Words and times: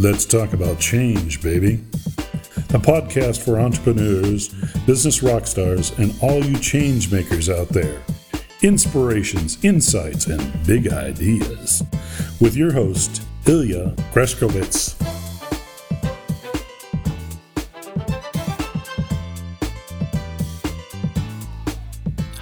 Let's 0.00 0.24
talk 0.24 0.54
about 0.54 0.80
change, 0.80 1.42
baby. 1.42 1.84
A 2.70 2.78
podcast 2.78 3.44
for 3.44 3.60
entrepreneurs, 3.60 4.48
business 4.86 5.22
rock 5.22 5.46
stars, 5.46 5.90
and 5.98 6.14
all 6.22 6.42
you 6.42 6.58
change 6.58 7.12
makers 7.12 7.50
out 7.50 7.68
there. 7.68 8.00
Inspirations, 8.62 9.62
insights, 9.62 10.26
and 10.26 10.66
big 10.66 10.90
ideas. 10.90 11.82
With 12.40 12.56
your 12.56 12.72
host, 12.72 13.22
Ilya 13.46 13.94
Greskowitz. 14.14 14.99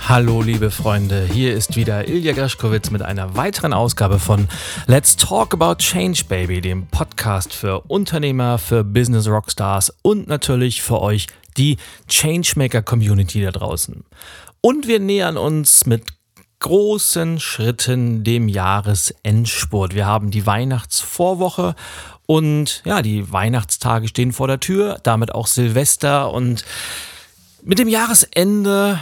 Hallo 0.08 0.40
liebe 0.40 0.70
Freunde, 0.70 1.28
hier 1.30 1.52
ist 1.52 1.76
wieder 1.76 2.08
Ilja 2.08 2.32
Graschkowitz 2.32 2.90
mit 2.90 3.02
einer 3.02 3.36
weiteren 3.36 3.74
Ausgabe 3.74 4.18
von 4.18 4.48
Let's 4.86 5.16
Talk 5.16 5.52
About 5.52 5.74
Change 5.74 6.24
Baby, 6.26 6.62
dem 6.62 6.86
Podcast 6.86 7.52
für 7.52 7.82
Unternehmer, 7.82 8.56
für 8.56 8.84
Business 8.84 9.28
Rockstars 9.28 9.92
und 10.00 10.26
natürlich 10.26 10.80
für 10.80 11.02
euch 11.02 11.26
die 11.58 11.76
Changemaker 12.08 12.80
Community 12.80 13.42
da 13.42 13.50
draußen. 13.50 14.02
Und 14.62 14.88
wir 14.88 14.98
nähern 14.98 15.36
uns 15.36 15.84
mit 15.84 16.04
großen 16.60 17.38
Schritten 17.38 18.24
dem 18.24 18.48
Jahresendspurt. 18.48 19.94
Wir 19.94 20.06
haben 20.06 20.30
die 20.30 20.46
Weihnachtsvorwoche 20.46 21.74
und 22.24 22.80
ja, 22.86 23.02
die 23.02 23.30
Weihnachtstage 23.30 24.08
stehen 24.08 24.32
vor 24.32 24.46
der 24.46 24.58
Tür, 24.58 25.00
damit 25.02 25.34
auch 25.34 25.46
Silvester 25.46 26.32
und 26.32 26.64
mit 27.62 27.78
dem 27.78 27.88
Jahresende 27.88 29.00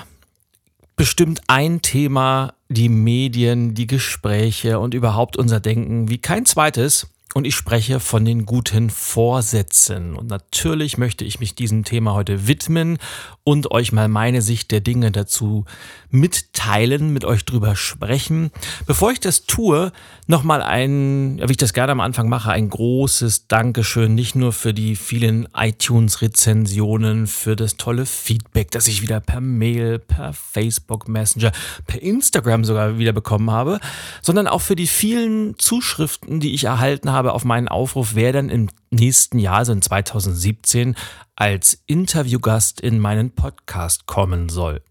bestimmt 0.97 1.43
ein 1.47 1.83
Thema 1.83 2.55
die 2.69 2.89
Medien, 2.89 3.75
die 3.75 3.87
Gespräche 3.87 4.81
und 4.81 4.95
überhaupt 4.95 5.37
unser 5.37 5.61
Denken 5.61 6.09
wie 6.09 6.19
kein 6.19 6.47
zweites. 6.47 7.09
Und 7.35 7.45
ich 7.45 7.55
spreche 7.55 8.01
von 8.01 8.25
den 8.25 8.47
guten 8.47 8.89
Vorsätzen. 8.89 10.17
Und 10.17 10.29
natürlich 10.29 10.97
möchte 10.97 11.25
ich 11.25 11.39
mich 11.39 11.55
diesem 11.55 11.85
Thema 11.85 12.15
heute 12.15 12.47
widmen 12.47 12.99
und 13.45 13.71
euch 13.71 13.93
mal 13.93 14.09
meine 14.09 14.43
Sicht 14.43 14.71
der 14.71 14.81
Dinge 14.81 15.13
dazu 15.13 15.67
mitteilen, 16.11 17.13
mit 17.13 17.25
euch 17.25 17.45
drüber 17.45 17.77
sprechen. 17.77 18.51
Bevor 18.87 19.13
ich 19.13 19.21
das 19.21 19.45
tue, 19.45 19.93
nochmal 20.27 20.63
ein, 20.63 21.41
wie 21.45 21.51
ich 21.51 21.57
das 21.57 21.73
gerne 21.73 21.93
am 21.93 22.01
Anfang 22.01 22.29
mache, 22.29 22.51
ein 22.51 22.71
großes 22.71 23.49
Dankeschön, 23.49 24.15
nicht 24.15 24.35
nur 24.35 24.53
für 24.53 24.73
die 24.73 24.97
vielen 24.97 25.47
iTunes-Rezensionen, 25.55 27.27
für 27.27 27.55
das 27.55 27.77
tolle 27.77 28.07
Feedback, 28.07 28.71
das 28.71 28.89
ich 28.89 29.03
wieder 29.03 29.21
per 29.21 29.41
Mail, 29.41 29.99
per 29.99 30.33
Facebook 30.33 31.07
Messenger, 31.07 31.53
per 31.87 32.03
Instagram 32.03 32.65
sogar 32.65 32.99
wieder 32.99 33.13
bekommen 33.13 33.51
habe, 33.51 33.79
sondern 34.23 34.49
auch 34.49 34.61
für 34.61 34.77
die 34.77 34.87
vielen 34.87 35.59
Zuschriften, 35.59 36.41
die 36.41 36.55
ich 36.55 36.65
erhalten 36.65 37.13
habe 37.13 37.26
auf 37.35 37.45
meinen 37.45 37.69
Aufruf, 37.69 38.15
wer 38.15 38.33
dann 38.33 38.49
im 38.49 38.69
nächsten 38.91 39.39
Jahr, 39.39 39.59
also 39.59 39.73
in 39.73 39.83
2017, 39.83 40.97
als 41.35 41.83
Interviewgast 41.87 42.81
in 42.81 42.99
meinen 42.99 43.31
Podcast 43.31 44.07
kommen 44.07 44.49
soll. 44.49 44.83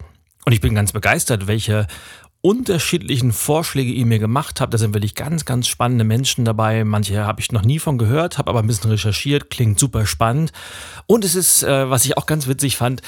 Und 0.44 0.52
ich 0.52 0.60
bin 0.60 0.74
ganz 0.74 0.92
begeistert, 0.92 1.46
welche 1.46 1.86
unterschiedlichen 2.40 3.32
Vorschläge 3.32 3.90
ihr 3.90 4.06
mir 4.06 4.20
gemacht 4.20 4.60
habt. 4.60 4.72
Da 4.72 4.78
sind 4.78 4.94
wirklich 4.94 5.16
ganz, 5.16 5.44
ganz 5.44 5.66
spannende 5.66 6.04
Menschen 6.04 6.44
dabei. 6.44 6.84
Manche 6.84 7.26
habe 7.26 7.40
ich 7.40 7.50
noch 7.50 7.62
nie 7.62 7.80
von 7.80 7.98
gehört, 7.98 8.38
habe 8.38 8.50
aber 8.50 8.60
ein 8.60 8.68
bisschen 8.68 8.90
recherchiert, 8.90 9.50
klingt 9.50 9.80
super 9.80 10.06
spannend. 10.06 10.52
Und 11.06 11.24
es 11.24 11.34
ist, 11.34 11.64
äh, 11.64 11.90
was 11.90 12.04
ich 12.04 12.16
auch 12.16 12.26
ganz 12.26 12.46
witzig 12.46 12.76
fand, 12.76 13.02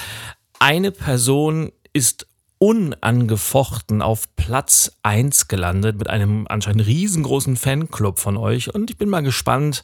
eine 0.59 0.91
Person 0.91 1.71
ist 1.93 2.27
unangefochten 2.59 4.01
auf 4.01 4.35
Platz 4.35 4.91
1 5.01 5.47
gelandet 5.47 5.97
mit 5.97 6.09
einem 6.09 6.45
anscheinend 6.47 6.85
riesengroßen 6.85 7.55
Fanclub 7.55 8.19
von 8.19 8.37
euch. 8.37 8.73
Und 8.73 8.91
ich 8.91 8.97
bin 8.97 9.09
mal 9.09 9.21
gespannt, 9.21 9.83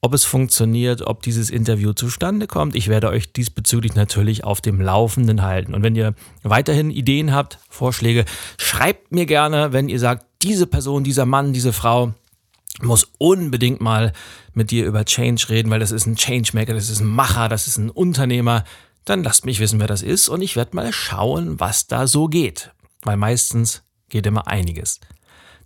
ob 0.00 0.14
es 0.14 0.24
funktioniert, 0.24 1.02
ob 1.02 1.22
dieses 1.22 1.50
Interview 1.50 1.92
zustande 1.92 2.46
kommt. 2.46 2.76
Ich 2.76 2.88
werde 2.88 3.08
euch 3.08 3.32
diesbezüglich 3.32 3.94
natürlich 3.94 4.44
auf 4.44 4.60
dem 4.60 4.80
Laufenden 4.80 5.42
halten. 5.42 5.74
Und 5.74 5.82
wenn 5.82 5.96
ihr 5.96 6.14
weiterhin 6.42 6.90
Ideen 6.90 7.32
habt, 7.32 7.58
Vorschläge, 7.68 8.24
schreibt 8.58 9.12
mir 9.12 9.26
gerne, 9.26 9.72
wenn 9.72 9.88
ihr 9.88 9.98
sagt, 9.98 10.26
diese 10.42 10.66
Person, 10.66 11.02
dieser 11.02 11.26
Mann, 11.26 11.52
diese 11.52 11.72
Frau 11.72 12.14
muss 12.80 13.10
unbedingt 13.18 13.80
mal 13.80 14.12
mit 14.54 14.70
dir 14.70 14.86
über 14.86 15.04
Change 15.04 15.48
reden, 15.48 15.70
weil 15.70 15.80
das 15.80 15.90
ist 15.90 16.06
ein 16.06 16.16
Changemaker, 16.16 16.74
das 16.74 16.90
ist 16.90 17.00
ein 17.00 17.06
Macher, 17.06 17.48
das 17.48 17.66
ist 17.66 17.76
ein 17.76 17.90
Unternehmer. 17.90 18.64
Dann 19.04 19.22
lasst 19.22 19.44
mich 19.44 19.60
wissen, 19.60 19.80
wer 19.80 19.86
das 19.86 20.02
ist 20.02 20.28
und 20.28 20.42
ich 20.42 20.56
werde 20.56 20.76
mal 20.76 20.92
schauen, 20.92 21.60
was 21.60 21.86
da 21.86 22.06
so 22.06 22.28
geht. 22.28 22.72
Weil 23.02 23.16
meistens 23.16 23.82
geht 24.08 24.26
immer 24.26 24.46
einiges. 24.46 25.00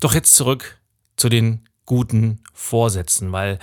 Doch 0.00 0.14
jetzt 0.14 0.34
zurück 0.34 0.80
zu 1.16 1.28
den 1.28 1.68
guten 1.86 2.40
Vorsätzen, 2.52 3.32
weil 3.32 3.58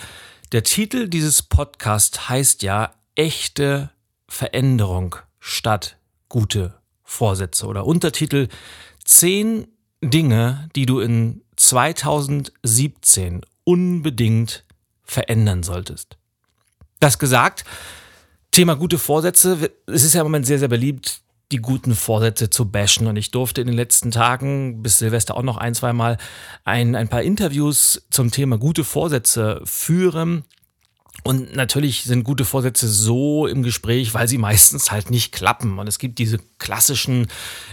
der 0.52 0.63
Titel 0.63 1.07
dieses 1.07 1.44
Podcasts 1.44 2.30
heißt 2.30 2.63
ja 2.63 2.94
echte 3.16 3.91
Veränderung 4.28 5.16
statt 5.40 5.97
gute 6.28 6.80
Vorsätze 7.03 7.66
oder 7.66 7.86
Untertitel 7.86 8.47
10 9.06 9.68
Dinge, 10.01 10.69
die 10.75 10.86
du 10.86 11.00
in 11.00 11.41
2017 11.57 13.41
unbedingt 13.63 14.63
verändern 15.03 15.63
solltest. 15.63 16.18
Das 17.00 17.19
gesagt, 17.19 17.66
Thema 18.51 18.75
gute 18.75 18.97
Vorsätze, 18.97 19.71
es 19.85 20.03
ist 20.03 20.13
ja 20.13 20.21
im 20.21 20.27
Moment 20.27 20.45
sehr, 20.45 20.59
sehr 20.59 20.67
beliebt, 20.67 21.21
die 21.51 21.57
guten 21.57 21.95
Vorsätze 21.95 22.49
zu 22.49 22.69
bashen. 22.69 23.07
Und 23.07 23.15
ich 23.15 23.31
durfte 23.31 23.61
in 23.61 23.67
den 23.67 23.75
letzten 23.75 24.11
Tagen 24.11 24.81
bis 24.81 24.99
Silvester 24.99 25.35
auch 25.35 25.43
noch 25.43 25.57
ein, 25.57 25.73
zwei 25.75 25.93
Mal 25.93 26.17
ein, 26.63 26.95
ein 26.95 27.07
paar 27.07 27.23
Interviews 27.23 28.05
zum 28.09 28.31
Thema 28.31 28.57
gute 28.57 28.83
Vorsätze 28.83 29.61
führen. 29.65 30.43
Und 31.24 31.56
natürlich 31.56 32.03
sind 32.03 32.24
gute 32.24 32.46
Vorsätze 32.46 32.88
so 32.88 33.46
im 33.46 33.63
Gespräch, 33.63 34.13
weil 34.13 34.28
sie 34.28 34.38
meistens 34.38 34.91
halt 34.91 35.12
nicht 35.12 35.31
klappen. 35.31 35.80
Und 35.80 35.88
es 35.88 36.00
gibt 36.00 36.18
diese 36.19 36.40
klassischen, 36.59 37.28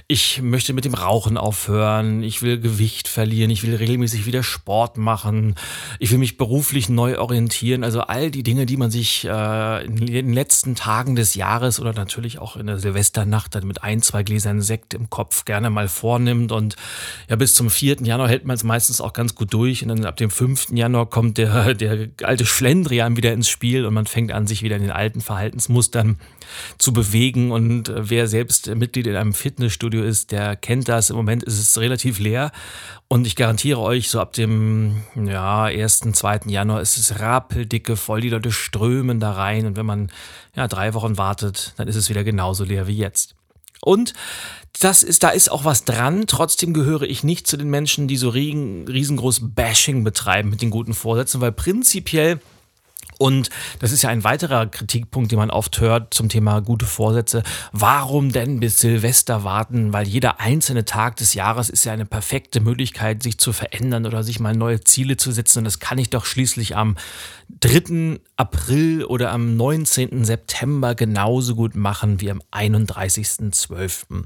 ich 0.09 0.43
möchte 0.43 0.73
mit 0.73 0.85
dem 0.85 0.95
Rauchen 0.95 1.37
aufhören, 1.37 2.23
ich 2.23 2.43
will 2.43 2.61
Gewicht 2.61 3.09
verlieren, 3.09 3.51
ich 3.51 3.63
will 3.63 3.75
regelmäßig 3.75 4.27
wieder 4.27 4.43
Sport 4.43 4.97
machen, 4.97 5.55
ich 5.99 6.11
will 6.11 6.19
mich 6.19 6.37
beruflich 6.37 6.89
neu 6.89 7.19
orientieren. 7.19 7.85
Also 7.85 8.01
all 8.01 8.31
die 8.31 8.43
Dinge, 8.43 8.67
die 8.67 8.77
man 8.77 8.91
sich 8.91 9.25
äh, 9.25 9.85
in 9.85 9.97
den 9.97 10.33
letzten 10.33 10.75
Tagen 10.75 11.17
des 11.17 11.35
Jahres 11.35 11.81
oder 11.81 11.93
natürlich 11.93 12.39
auch 12.39 12.57
in 12.57 12.67
der 12.67 12.79
Silvesternacht 12.79 13.55
dann 13.55 13.67
mit 13.67 13.83
ein, 13.83 14.03
zwei 14.03 14.23
Gläsern 14.23 14.61
Sekt 14.61 14.95
im 14.95 15.11
Kopf 15.11 15.45
gerne 15.45 15.71
mal 15.71 15.89
vornimmt. 15.89 16.53
Und 16.53 16.77
ja, 17.29 17.37
bis 17.37 17.55
zum 17.55 17.71
4. 17.71 18.03
Januar 18.03 18.29
hält 18.29 18.45
man 18.45 18.55
es 18.55 18.65
meistens 18.65 19.01
auch 19.01 19.13
ganz 19.13 19.35
gut 19.35 19.53
durch. 19.53 19.83
Und 19.83 19.89
dann 19.89 20.05
ab 20.05 20.17
dem 20.17 20.31
5. 20.31 20.69
Januar 20.73 21.07
kommt 21.07 21.39
der, 21.39 21.75
der 21.75 22.09
alte 22.23 22.47
Schlendrian 22.47 23.17
wieder 23.17 23.36
ins 23.37 23.49
Spiel 23.49 23.87
und 23.87 23.95
man 23.95 24.07
fängt 24.07 24.33
an, 24.33 24.47
sich 24.47 24.63
wieder 24.63 24.77
in 24.77 24.83
den 24.83 24.91
alten 24.91 25.21
Verhaltensmustern 25.21 26.19
zu 26.79 26.93
bewegen. 26.93 27.53
Und 27.53 27.89
äh, 27.89 28.11
wer 28.11 28.27
selbst 28.27 28.75
Mitglied 28.75 29.07
in 29.07 29.17
einem 29.17 29.33
Fitnessstudio 29.33 30.03
ist, 30.03 30.33
der 30.33 30.57
kennt 30.57 30.89
das. 30.89 31.11
Im 31.11 31.17
Moment 31.17 31.45
ist 31.45 31.61
es 31.61 31.79
relativ 31.79 32.19
leer. 32.19 32.51
Und 33.09 33.27
ich 33.27 33.37
garantiere 33.37 33.81
euch, 33.81 34.11
so 34.11 34.21
ab 34.21 34.33
dem 34.33 35.03
ja, 35.15 35.65
1., 35.65 36.01
2. 36.13 36.41
Januar 36.47 36.81
ist 36.81 36.97
es 36.97 37.21
rappeldicke 37.21 37.97
voll. 37.97 38.21
Die 38.21 38.31
Leute 38.31 38.51
strömen 38.51 39.21
da 39.21 39.33
rein. 39.33 39.67
Und 39.67 39.77
wenn 39.77 39.87
man 39.87 40.11
ja, 40.57 40.67
drei 40.67 40.95
Wochen 40.95 41.19
wartet, 41.19 41.75
dann 41.77 41.87
ist 41.87 41.97
es 41.97 42.09
wieder 42.09 42.25
genauso 42.25 42.65
leer 42.65 42.87
wie 42.87 42.97
jetzt. 42.97 43.37
Und 43.83 44.15
das 44.81 45.03
ist, 45.03 45.23
da 45.23 45.31
ist 45.31 45.51
auch 45.51 45.65
was 45.65 45.85
dran. 45.85 46.27
Trotzdem 46.27 46.75
gehöre 46.75 47.03
ich 47.03 47.25
nicht 47.25 47.47
zu 47.47 47.57
den 47.57 47.71
Menschen, 47.71 48.09
die 48.09 48.17
so 48.17 48.31
riesengroß 48.31 49.55
Bashing 49.55 50.05
betreiben 50.05 50.51
mit 50.51 50.61
den 50.61 50.71
guten 50.71 50.95
Vorsätzen, 50.95 51.41
weil 51.41 51.53
prinzipiell 51.53 52.41
und 53.19 53.51
das 53.79 53.93
ist 53.93 54.03
ja 54.03 54.11
ein 54.11 54.25
weiterer 54.25 54.67
Kritikpunkt, 54.67 55.33
den 55.33 55.39
man 55.39 55.51
oft 55.51 55.81
hört 55.81 56.13
zum 56.13 56.29
Thema 56.29 56.61
gute 56.61 56.87
Vorsätze. 56.87 57.43
Warum 57.73 58.33
denn 58.33 58.61
bis 58.61 58.79
Silvester 58.81 59.45
warten? 59.45 59.93
Weil 59.93 60.07
jeder 60.07 60.41
einzelne 60.41 60.85
Tag 60.85 61.17
des 61.17 61.35
Jahres 61.35 61.71
ist 61.71 61.85
ja 61.85 61.93
eine 61.93 62.07
perfekte 62.07 62.61
Möglichkeit, 62.61 63.23
sich 63.23 63.39
zu 63.39 63.53
verändern 63.53 64.07
oder 64.07 64.23
sich 64.23 64.41
mal 64.41 64.55
neue 64.55 64.83
Ziele 64.83 65.17
zu 65.17 65.33
setzen. 65.33 65.59
Und 65.59 65.65
das 65.65 65.79
kann 65.81 65.99
ich 65.99 66.11
doch 66.11 66.25
schließlich 66.25 66.77
am 66.77 66.97
3. 67.61 68.21
April 68.37 69.05
oder 69.05 69.33
am 69.33 69.57
19. 69.57 70.25
September 70.25 70.95
genauso 70.95 71.55
gut 71.55 71.75
machen 71.75 72.21
wie 72.21 72.31
am 72.31 72.43
31.12. 72.53 74.25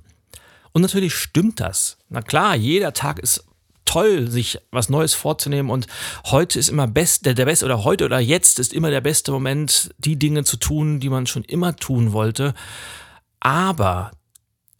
Und 0.72 0.82
natürlich 0.82 1.14
stimmt 1.14 1.60
das. 1.60 1.98
Na 2.08 2.22
klar, 2.22 2.56
jeder 2.56 2.92
Tag 2.92 3.18
ist 3.18 3.44
toll, 3.90 4.30
sich 4.30 4.58
was 4.70 4.88
Neues 4.88 5.14
vorzunehmen 5.14 5.70
und 5.70 5.88
heute 6.26 6.58
ist 6.60 6.68
immer 6.68 6.86
best, 6.86 7.26
der, 7.26 7.34
der 7.34 7.46
beste 7.46 7.64
oder 7.64 7.82
heute 7.82 8.04
oder 8.04 8.20
jetzt 8.20 8.60
ist 8.60 8.72
immer 8.72 8.90
der 8.90 9.00
beste 9.00 9.32
Moment, 9.32 9.92
die 9.98 10.16
Dinge 10.16 10.44
zu 10.44 10.56
tun, 10.56 11.00
die 11.00 11.08
man 11.08 11.26
schon 11.26 11.42
immer 11.42 11.74
tun 11.74 12.12
wollte. 12.12 12.54
Aber 13.40 14.12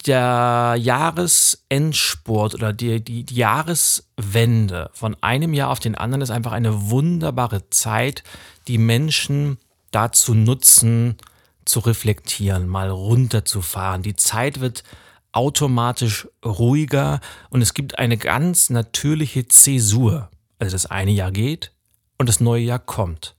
der 0.05 0.75
Jahresendsport 0.79 2.55
oder 2.55 2.71
die, 2.71 3.03
die, 3.03 3.25
die 3.25 3.35
Jahreswende 3.35 4.89
von 4.93 5.17
einem 5.21 5.53
Jahr 5.53 5.71
auf 5.71 5.79
den 5.79 5.95
anderen 5.95 6.21
ist 6.21 6.31
einfach 6.31 6.53
eine 6.53 6.89
wunderbare 6.89 7.69
Zeit, 7.69 8.23
die 8.69 8.77
Menschen 8.77 9.57
dazu 9.91 10.33
nutzen, 10.33 11.17
zu 11.65 11.79
reflektieren, 11.79 12.67
mal 12.67 12.89
runterzufahren. 12.89 14.03
Die 14.03 14.15
Zeit 14.15 14.61
wird 14.61 14.83
automatisch 15.31 16.27
ruhiger 16.45 17.21
und 17.49 17.61
es 17.61 17.73
gibt 17.73 17.99
eine 17.99 18.17
ganz 18.17 18.69
natürliche 18.69 19.47
Zäsur. 19.47 20.29
Also 20.59 20.73
das 20.73 20.85
eine 20.85 21.11
Jahr 21.11 21.31
geht 21.31 21.71
und 22.17 22.29
das 22.29 22.39
neue 22.39 22.61
Jahr 22.61 22.79
kommt. 22.79 23.35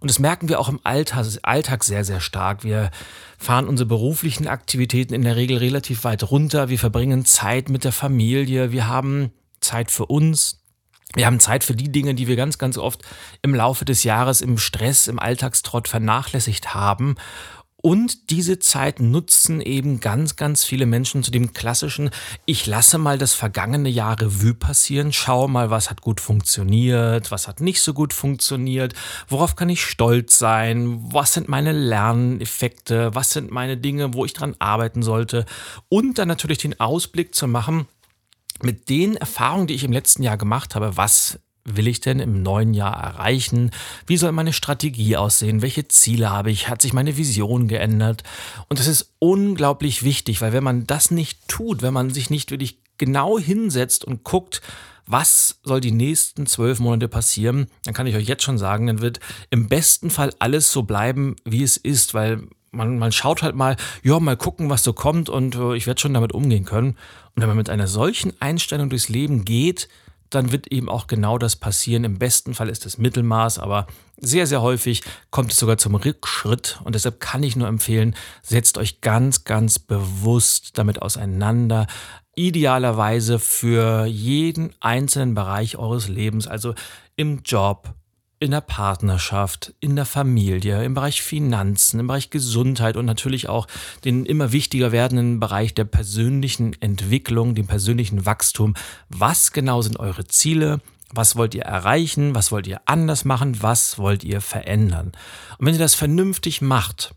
Und 0.00 0.10
das 0.10 0.18
merken 0.18 0.50
wir 0.50 0.60
auch 0.60 0.68
im 0.68 0.80
Alltag, 0.84 1.26
Alltag 1.42 1.82
sehr, 1.82 2.04
sehr 2.04 2.20
stark. 2.20 2.62
Wir 2.62 2.90
fahren 3.38 3.66
unsere 3.66 3.88
beruflichen 3.88 4.46
Aktivitäten 4.46 5.14
in 5.14 5.22
der 5.22 5.36
Regel 5.36 5.56
relativ 5.56 6.04
weit 6.04 6.30
runter. 6.30 6.68
Wir 6.68 6.78
verbringen 6.78 7.24
Zeit 7.24 7.70
mit 7.70 7.84
der 7.84 7.92
Familie. 7.92 8.70
Wir 8.70 8.86
haben 8.86 9.32
Zeit 9.60 9.90
für 9.90 10.04
uns. 10.04 10.60
Wir 11.14 11.24
haben 11.24 11.40
Zeit 11.40 11.64
für 11.64 11.74
die 11.74 11.90
Dinge, 11.90 12.14
die 12.14 12.26
wir 12.28 12.36
ganz, 12.36 12.58
ganz 12.58 12.76
oft 12.76 13.02
im 13.40 13.54
Laufe 13.54 13.86
des 13.86 14.04
Jahres 14.04 14.42
im 14.42 14.58
Stress, 14.58 15.06
im 15.06 15.18
Alltagstrott 15.18 15.88
vernachlässigt 15.88 16.74
haben. 16.74 17.14
Und 17.86 18.30
diese 18.30 18.58
Zeit 18.60 18.98
nutzen 18.98 19.60
eben 19.60 20.00
ganz, 20.00 20.36
ganz 20.36 20.64
viele 20.64 20.86
Menschen 20.86 21.22
zu 21.22 21.30
dem 21.30 21.52
klassischen, 21.52 22.08
ich 22.46 22.66
lasse 22.66 22.96
mal 22.96 23.18
das 23.18 23.34
vergangene 23.34 23.90
Jahr 23.90 24.18
Revue 24.18 24.54
passieren, 24.54 25.12
schaue 25.12 25.50
mal, 25.50 25.68
was 25.68 25.90
hat 25.90 26.00
gut 26.00 26.18
funktioniert, 26.18 27.30
was 27.30 27.46
hat 27.46 27.60
nicht 27.60 27.82
so 27.82 27.92
gut 27.92 28.14
funktioniert, 28.14 28.94
worauf 29.28 29.54
kann 29.54 29.68
ich 29.68 29.84
stolz 29.84 30.38
sein, 30.38 30.98
was 31.12 31.34
sind 31.34 31.50
meine 31.50 31.72
Lerneffekte, 31.72 33.14
was 33.14 33.32
sind 33.32 33.50
meine 33.50 33.76
Dinge, 33.76 34.14
wo 34.14 34.24
ich 34.24 34.32
dran 34.32 34.56
arbeiten 34.60 35.02
sollte. 35.02 35.44
Und 35.90 36.16
dann 36.16 36.28
natürlich 36.28 36.56
den 36.56 36.80
Ausblick 36.80 37.34
zu 37.34 37.46
machen, 37.46 37.86
mit 38.62 38.88
den 38.88 39.16
Erfahrungen, 39.16 39.66
die 39.66 39.74
ich 39.74 39.84
im 39.84 39.92
letzten 39.92 40.22
Jahr 40.22 40.38
gemacht 40.38 40.74
habe, 40.74 40.96
was 40.96 41.38
will 41.64 41.88
ich 41.88 42.00
denn 42.00 42.20
im 42.20 42.42
neuen 42.42 42.74
Jahr 42.74 42.94
erreichen? 42.94 43.70
Wie 44.06 44.16
soll 44.16 44.32
meine 44.32 44.52
Strategie 44.52 45.16
aussehen? 45.16 45.62
Welche 45.62 45.88
Ziele 45.88 46.30
habe 46.30 46.50
ich? 46.50 46.68
Hat 46.68 46.82
sich 46.82 46.92
meine 46.92 47.16
Vision 47.16 47.68
geändert? 47.68 48.22
Und 48.68 48.78
das 48.78 48.86
ist 48.86 49.14
unglaublich 49.18 50.02
wichtig, 50.02 50.40
weil 50.40 50.52
wenn 50.52 50.64
man 50.64 50.86
das 50.86 51.10
nicht 51.10 51.48
tut, 51.48 51.82
wenn 51.82 51.94
man 51.94 52.10
sich 52.10 52.30
nicht 52.30 52.50
wirklich 52.50 52.78
genau 52.98 53.38
hinsetzt 53.38 54.04
und 54.04 54.24
guckt, 54.24 54.60
was 55.06 55.60
soll 55.62 55.80
die 55.80 55.92
nächsten 55.92 56.46
zwölf 56.46 56.80
Monate 56.80 57.08
passieren, 57.08 57.66
dann 57.84 57.94
kann 57.94 58.06
ich 58.06 58.16
euch 58.16 58.26
jetzt 58.26 58.42
schon 58.42 58.58
sagen, 58.58 58.86
dann 58.86 59.00
wird 59.00 59.20
im 59.50 59.68
besten 59.68 60.10
Fall 60.10 60.32
alles 60.38 60.72
so 60.72 60.82
bleiben, 60.82 61.36
wie 61.44 61.62
es 61.62 61.76
ist, 61.76 62.14
weil 62.14 62.42
man, 62.70 62.98
man 62.98 63.12
schaut 63.12 63.42
halt 63.42 63.54
mal, 63.54 63.76
ja, 64.02 64.18
mal 64.18 64.36
gucken, 64.36 64.70
was 64.70 64.82
so 64.82 64.92
kommt 64.92 65.28
und 65.28 65.54
äh, 65.56 65.76
ich 65.76 65.86
werde 65.86 66.00
schon 66.00 66.14
damit 66.14 66.32
umgehen 66.32 66.64
können. 66.64 66.96
Und 67.34 67.42
wenn 67.42 67.48
man 67.48 67.56
mit 67.56 67.70
einer 67.70 67.86
solchen 67.86 68.32
Einstellung 68.40 68.90
durchs 68.90 69.08
Leben 69.08 69.44
geht, 69.44 69.88
dann 70.34 70.52
wird 70.52 70.68
eben 70.68 70.88
auch 70.88 71.06
genau 71.06 71.38
das 71.38 71.56
passieren. 71.56 72.04
Im 72.04 72.18
besten 72.18 72.54
Fall 72.54 72.68
ist 72.68 72.86
es 72.86 72.98
Mittelmaß, 72.98 73.58
aber 73.58 73.86
sehr, 74.16 74.46
sehr 74.46 74.62
häufig 74.62 75.02
kommt 75.30 75.52
es 75.52 75.58
sogar 75.58 75.78
zum 75.78 75.94
Rückschritt. 75.94 76.80
Und 76.84 76.94
deshalb 76.94 77.20
kann 77.20 77.42
ich 77.42 77.56
nur 77.56 77.68
empfehlen, 77.68 78.14
setzt 78.42 78.78
euch 78.78 79.00
ganz, 79.00 79.44
ganz 79.44 79.78
bewusst 79.78 80.78
damit 80.78 81.02
auseinander. 81.02 81.86
Idealerweise 82.34 83.38
für 83.38 84.06
jeden 84.06 84.74
einzelnen 84.80 85.34
Bereich 85.34 85.76
eures 85.76 86.08
Lebens, 86.08 86.48
also 86.48 86.74
im 87.16 87.42
Job, 87.44 87.94
in 88.44 88.50
der 88.50 88.60
Partnerschaft, 88.60 89.74
in 89.80 89.96
der 89.96 90.04
Familie, 90.04 90.84
im 90.84 90.94
Bereich 90.94 91.22
Finanzen, 91.22 92.00
im 92.00 92.06
Bereich 92.06 92.30
Gesundheit 92.30 92.96
und 92.96 93.06
natürlich 93.06 93.48
auch 93.48 93.66
den 94.04 94.26
immer 94.26 94.52
wichtiger 94.52 94.92
werdenden 94.92 95.40
Bereich 95.40 95.74
der 95.74 95.84
persönlichen 95.84 96.80
Entwicklung, 96.80 97.54
dem 97.54 97.66
persönlichen 97.66 98.26
Wachstum. 98.26 98.74
Was 99.08 99.52
genau 99.52 99.82
sind 99.82 99.98
eure 99.98 100.26
Ziele? 100.26 100.80
Was 101.10 101.36
wollt 101.36 101.54
ihr 101.54 101.62
erreichen? 101.62 102.34
Was 102.34 102.52
wollt 102.52 102.66
ihr 102.66 102.82
anders 102.86 103.24
machen? 103.24 103.62
Was 103.62 103.98
wollt 103.98 104.24
ihr 104.24 104.40
verändern? 104.40 105.12
Und 105.58 105.66
wenn 105.66 105.74
ihr 105.74 105.80
das 105.80 105.94
vernünftig 105.94 106.60
macht, 106.60 107.14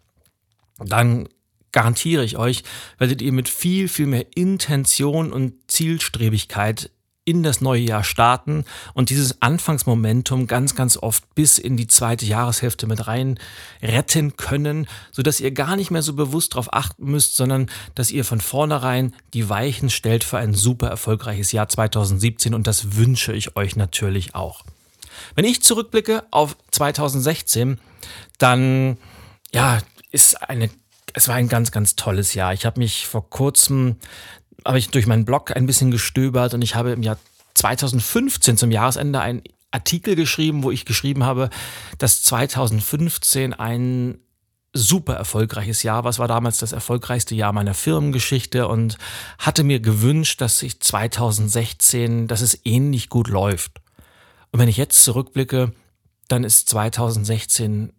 dann 0.79 1.27
garantiere 1.71 2.23
ich 2.23 2.37
euch, 2.37 2.63
werdet 2.97 3.21
ihr 3.21 3.33
mit 3.33 3.49
viel, 3.49 3.87
viel 3.87 4.07
mehr 4.07 4.25
Intention 4.35 5.31
und 5.31 5.53
Zielstrebigkeit 5.67 6.91
in 7.27 7.43
das 7.43 7.59
neue 7.59 7.81
Jahr 7.81 8.05
starten 8.05 8.63
und 8.93 9.09
dieses 9.09 9.41
Anfangsmomentum 9.41 10.47
ganz, 10.47 10.75
ganz 10.75 10.95
oft 10.95 11.35
bis 11.35 11.57
in 11.57 11.75
die 11.75 11.87
zweite 11.87 12.25
Jahreshälfte 12.25 12.87
mit 12.87 13.05
rein 13.05 13.37
retten 13.83 14.37
können, 14.37 14.87
sodass 15.11 15.41
ihr 15.41 15.51
gar 15.51 15.75
nicht 15.75 15.91
mehr 15.91 16.01
so 16.01 16.13
bewusst 16.13 16.53
darauf 16.53 16.73
achten 16.73 17.03
müsst, 17.11 17.35
sondern 17.35 17.69
dass 17.95 18.11
ihr 18.11 18.23
von 18.23 18.39
vornherein 18.39 19.13
die 19.33 19.49
Weichen 19.49 19.89
stellt 19.89 20.23
für 20.23 20.37
ein 20.37 20.53
super 20.53 20.87
erfolgreiches 20.87 21.51
Jahr 21.51 21.67
2017 21.67 22.53
und 22.53 22.65
das 22.65 22.95
wünsche 22.95 23.33
ich 23.33 23.57
euch 23.57 23.75
natürlich 23.75 24.33
auch. 24.33 24.63
Wenn 25.35 25.43
ich 25.43 25.61
zurückblicke 25.61 26.23
auf 26.31 26.55
2016, 26.71 27.77
dann 28.37 28.97
ja, 29.51 29.79
ist 30.11 30.49
eine 30.49 30.69
es 31.17 31.27
war 31.27 31.35
ein 31.35 31.47
ganz, 31.47 31.71
ganz 31.71 31.95
tolles 31.95 32.35
Jahr. 32.35 32.53
Ich 32.53 32.63
habe 32.63 32.79
mich 32.79 33.07
vor 33.07 33.27
kurzem 33.27 33.95
habe 34.67 34.79
ich 34.79 34.89
durch 34.89 35.07
meinen 35.07 35.25
Blog 35.25 35.55
ein 35.55 35.65
bisschen 35.65 35.91
gestöbert 35.91 36.53
und 36.53 36.61
ich 36.61 36.75
habe 36.75 36.91
im 36.91 37.01
Jahr 37.01 37.17
2015 37.55 38.57
zum 38.57 38.71
Jahresende 38.71 39.21
einen 39.21 39.41
Artikel 39.71 40.15
geschrieben, 40.15 40.63
wo 40.63 40.71
ich 40.71 40.85
geschrieben 40.85 41.23
habe, 41.23 41.49
dass 41.97 42.21
2015 42.23 43.53
ein 43.53 44.19
super 44.73 45.15
erfolgreiches 45.15 45.83
Jahr. 45.83 46.03
Was 46.03 46.19
war 46.19 46.27
damals 46.27 46.59
das 46.59 46.71
erfolgreichste 46.71 47.35
Jahr 47.35 47.53
meiner 47.53 47.73
Firmengeschichte 47.73 48.67
und 48.67 48.97
hatte 49.39 49.63
mir 49.63 49.79
gewünscht, 49.79 50.41
dass 50.41 50.59
sich 50.59 50.79
2016, 50.79 52.27
dass 52.27 52.41
es 52.41 52.59
ähnlich 52.63 53.09
gut 53.09 53.27
läuft. 53.27 53.81
Und 54.51 54.59
wenn 54.59 54.69
ich 54.69 54.77
jetzt 54.77 55.03
zurückblicke, 55.03 55.73
dann 56.27 56.43
ist 56.43 56.69
2016, 56.69 57.93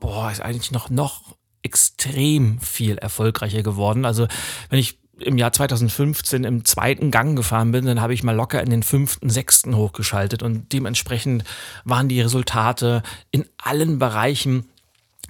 boah, 0.00 0.30
ist 0.30 0.40
eigentlich 0.40 0.72
noch, 0.72 0.90
noch 0.90 1.36
extrem 1.62 2.60
viel 2.60 2.98
erfolgreicher 2.98 3.62
geworden. 3.62 4.04
Also 4.04 4.26
wenn 4.68 4.78
ich 4.78 5.01
im 5.18 5.38
Jahr 5.38 5.52
2015 5.52 6.44
im 6.44 6.64
zweiten 6.64 7.10
Gang 7.10 7.36
gefahren 7.36 7.72
bin, 7.72 7.86
dann 7.86 8.00
habe 8.00 8.14
ich 8.14 8.22
mal 8.22 8.34
locker 8.34 8.62
in 8.62 8.70
den 8.70 8.82
fünften, 8.82 9.30
sechsten 9.30 9.76
hochgeschaltet 9.76 10.42
und 10.42 10.72
dementsprechend 10.72 11.44
waren 11.84 12.08
die 12.08 12.20
Resultate 12.20 13.02
in 13.30 13.44
allen 13.58 13.98
Bereichen 13.98 14.68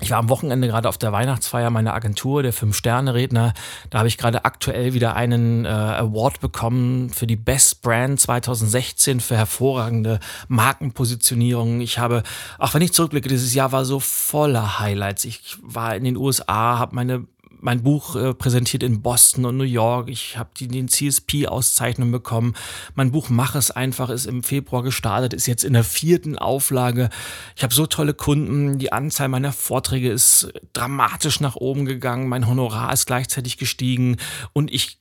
ich 0.03 0.11
war 0.11 0.19
am 0.19 0.29
Wochenende 0.29 0.67
gerade 0.67 0.89
auf 0.89 0.99
der 0.99 1.13
Weihnachtsfeier 1.13 1.71
meiner 1.71 1.95
Agentur, 1.95 2.43
der 2.43 2.53
Fünf-Sterne-Redner. 2.53 3.55
Da 3.89 3.99
habe 3.99 4.09
ich 4.09 4.19
gerade 4.19 4.45
aktuell 4.45 4.95
wieder 4.95 5.15
einen 5.15 5.65
äh, 5.65 5.69
Award 5.69 6.41
bekommen 6.41 7.11
für 7.11 7.29
die 7.29 7.37
Best 7.37 7.83
Brand 7.83 8.19
2016 8.19 9.21
für 9.21 9.37
hervorragende 9.37 10.19
Markenpositionierung. 10.49 11.81
Ich 11.81 11.99
habe, 11.99 12.25
auch 12.59 12.75
wenn 12.75 12.83
ich 12.83 12.93
zurückblicke, 12.93 13.29
dieses 13.29 13.55
Jahr 13.55 13.71
war 13.71 13.85
so 13.85 14.01
voller 14.01 14.81
Highlights. 14.81 15.25
Ich 15.25 15.57
war 15.63 15.95
in 15.95 16.03
den 16.03 16.17
USA, 16.17 16.79
habe 16.79 16.97
meine 16.97 17.25
mein 17.63 17.83
Buch 17.83 18.17
äh, 18.17 18.35
präsentiert 18.35 18.83
in 18.83 19.03
Boston 19.03 19.45
und 19.45 19.57
New 19.57 19.65
York. 19.65 20.09
Ich 20.09 20.37
habe 20.37 20.51
den 20.61 20.89
CSP-Auszeichnung 20.89 22.11
bekommen. 22.11 22.55
Mein 22.95 23.13
Buch 23.13 23.29
Mach 23.31 23.55
es 23.55 23.71
einfach 23.71 24.11
ist 24.11 24.27
im 24.27 24.43
Februar 24.43 24.83
gestartet, 24.83 25.33
ist 25.33 25.47
jetzt 25.47 25.63
in 25.65 25.73
der 25.73 25.85
vierten 25.85 26.37
Auflage. 26.37 27.09
Ich 27.57 27.63
habe 27.63 27.73
so 27.73 27.87
tolle 27.87 28.15
Kunden. 28.15 28.79
Die 28.79 28.93
Anzahl 28.93 29.29
meiner 29.29 29.53
Vorträge 29.53 30.11
ist 30.11 30.53
dramatisch 30.73 31.41
nach 31.41 31.55
oben 31.55 31.87
gegangen. 31.87 32.29
Mein 32.29 32.49
Honorar 32.49 32.93
ist 32.93 33.07
gleichzeitig 33.07 33.59
gestiegen 33.59 34.17
und 34.53 34.73
ich 34.73 34.99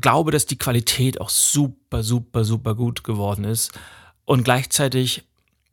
glaube, 0.00 0.30
dass 0.30 0.46
die 0.46 0.58
Qualität 0.58 1.20
auch 1.20 1.28
super, 1.28 2.02
super, 2.02 2.44
super 2.44 2.74
gut 2.74 3.04
geworden 3.04 3.44
ist. 3.44 3.72
Und 4.24 4.44
gleichzeitig 4.44 5.24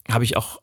habe 0.09 0.25
ich 0.25 0.35
auch 0.35 0.61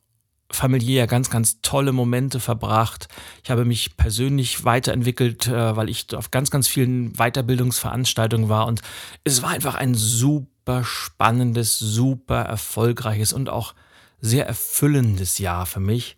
familiär 0.51 1.07
ganz, 1.07 1.31
ganz 1.31 1.61
tolle 1.61 1.93
Momente 1.93 2.41
verbracht. 2.41 3.09
Ich 3.43 3.51
habe 3.51 3.65
mich 3.65 3.97
persönlich 3.97 4.65
weiterentwickelt, 4.65 5.49
äh, 5.49 5.77
weil 5.77 5.89
ich 5.89 6.15
auf 6.15 6.31
ganz, 6.31 6.51
ganz 6.51 6.69
vielen 6.69 7.15
Weiterbildungsveranstaltungen 7.15 8.49
war 8.49 8.67
und 8.67 8.83
es 9.25 9.43
war 9.43 9.51
einfach 9.51 9.75
ein 9.75 9.95
super 9.95 10.85
spannendes, 10.85 11.79
super 11.79 12.43
erfolgreiches 12.43 13.33
und 13.33 13.49
auch 13.49 13.75
sehr 14.21 14.47
erfüllendes 14.47 15.39
Jahr 15.39 15.67
für 15.67 15.81
mich. 15.81 16.17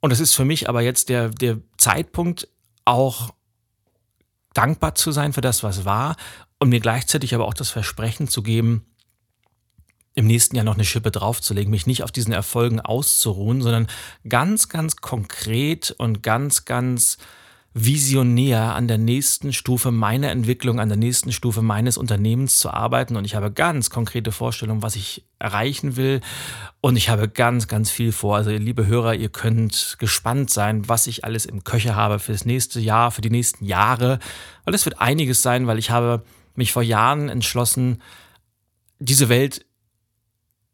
Und 0.00 0.10
es 0.10 0.20
ist 0.20 0.34
für 0.34 0.44
mich 0.44 0.68
aber 0.68 0.82
jetzt 0.82 1.08
der, 1.08 1.30
der 1.30 1.58
Zeitpunkt, 1.78 2.48
auch 2.84 3.30
dankbar 4.52 4.94
zu 4.94 5.12
sein 5.12 5.32
für 5.32 5.40
das, 5.40 5.62
was 5.62 5.84
war 5.84 6.16
und 6.58 6.68
mir 6.68 6.80
gleichzeitig 6.80 7.34
aber 7.34 7.46
auch 7.46 7.54
das 7.54 7.70
Versprechen 7.70 8.28
zu 8.28 8.42
geben, 8.42 8.86
im 10.14 10.26
nächsten 10.26 10.56
Jahr 10.56 10.64
noch 10.64 10.74
eine 10.74 10.84
Schippe 10.84 11.10
draufzulegen, 11.10 11.70
mich 11.70 11.86
nicht 11.86 12.02
auf 12.04 12.12
diesen 12.12 12.32
Erfolgen 12.32 12.80
auszuruhen, 12.80 13.62
sondern 13.62 13.88
ganz, 14.28 14.68
ganz 14.68 14.96
konkret 14.96 15.94
und 15.98 16.22
ganz, 16.22 16.64
ganz 16.64 17.18
visionär 17.76 18.76
an 18.76 18.86
der 18.86 18.98
nächsten 18.98 19.52
Stufe 19.52 19.90
meiner 19.90 20.30
Entwicklung, 20.30 20.78
an 20.78 20.88
der 20.88 20.96
nächsten 20.96 21.32
Stufe 21.32 21.60
meines 21.60 21.98
Unternehmens 21.98 22.60
zu 22.60 22.70
arbeiten. 22.70 23.16
Und 23.16 23.24
ich 23.24 23.34
habe 23.34 23.50
ganz 23.50 23.90
konkrete 23.90 24.30
Vorstellungen, 24.30 24.82
was 24.82 24.94
ich 24.94 25.24
erreichen 25.40 25.96
will. 25.96 26.20
Und 26.80 26.96
ich 26.96 27.08
habe 27.08 27.28
ganz, 27.28 27.66
ganz 27.66 27.90
viel 27.90 28.12
vor. 28.12 28.36
Also, 28.36 28.50
liebe 28.50 28.86
Hörer, 28.86 29.16
ihr 29.16 29.28
könnt 29.28 29.96
gespannt 29.98 30.50
sein, 30.50 30.88
was 30.88 31.08
ich 31.08 31.24
alles 31.24 31.46
im 31.46 31.64
Köcher 31.64 31.96
habe 31.96 32.20
für 32.20 32.30
das 32.30 32.44
nächste 32.44 32.78
Jahr, 32.78 33.10
für 33.10 33.22
die 33.22 33.30
nächsten 33.30 33.64
Jahre. 33.64 34.20
Weil 34.64 34.74
es 34.74 34.84
wird 34.84 35.00
einiges 35.00 35.42
sein, 35.42 35.66
weil 35.66 35.80
ich 35.80 35.90
habe 35.90 36.22
mich 36.54 36.70
vor 36.70 36.82
Jahren 36.82 37.28
entschlossen, 37.28 38.00
diese 39.00 39.28
Welt 39.28 39.66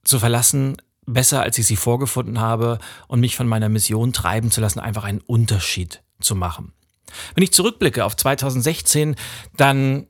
zu 0.05 0.19
verlassen, 0.19 0.77
besser 1.07 1.43
als 1.43 1.59
ich 1.59 1.67
sie 1.67 1.77
vorgefunden 1.77 2.41
habe 2.41 2.79
und 3.09 3.21
mich 3.21 3.37
von 3.37 3.49
meiner 3.49 3.69
Mission 3.69 4.13
treiben 4.13 4.51
zu 4.51 4.61
lassen, 4.61 4.81
einfach 4.81 5.05
einen 5.05 5.21
Unterschied 5.21 6.03
zu 6.21 6.35
machen. 6.35 6.73
Wenn 7.35 7.45
ich 7.45 7.53
zurückblicke 7.53 8.05
auf 8.05 8.17
2016, 8.17 9.17
dann 9.57 10.07